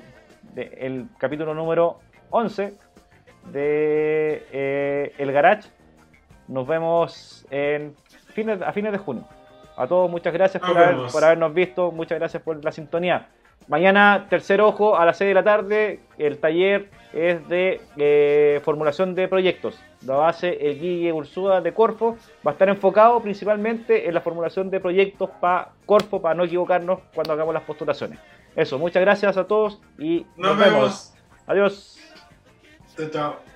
[0.53, 1.99] de- el capítulo número
[2.31, 2.73] 11
[3.51, 5.69] de eh, El Garage.
[6.47, 7.95] Nos vemos en
[8.33, 9.25] fines, a fines de junio.
[9.77, 13.27] A todos muchas gracias por, haber- por habernos visto, muchas gracias por la sintonía.
[13.67, 19.13] Mañana, tercer ojo, a las 6 de la tarde, el taller es de eh, formulación
[19.15, 19.79] de proyectos.
[20.05, 22.17] Lo hace el Guille Ursúa de Corfo.
[22.45, 26.99] Va a estar enfocado principalmente en la formulación de proyectos para Corfo, para no equivocarnos
[27.13, 28.19] cuando hagamos las postulaciones.
[28.55, 31.13] Eso, muchas gracias a todos y Nos vemos.
[31.47, 31.97] Adiós.
[32.95, 33.48] Chao, chao.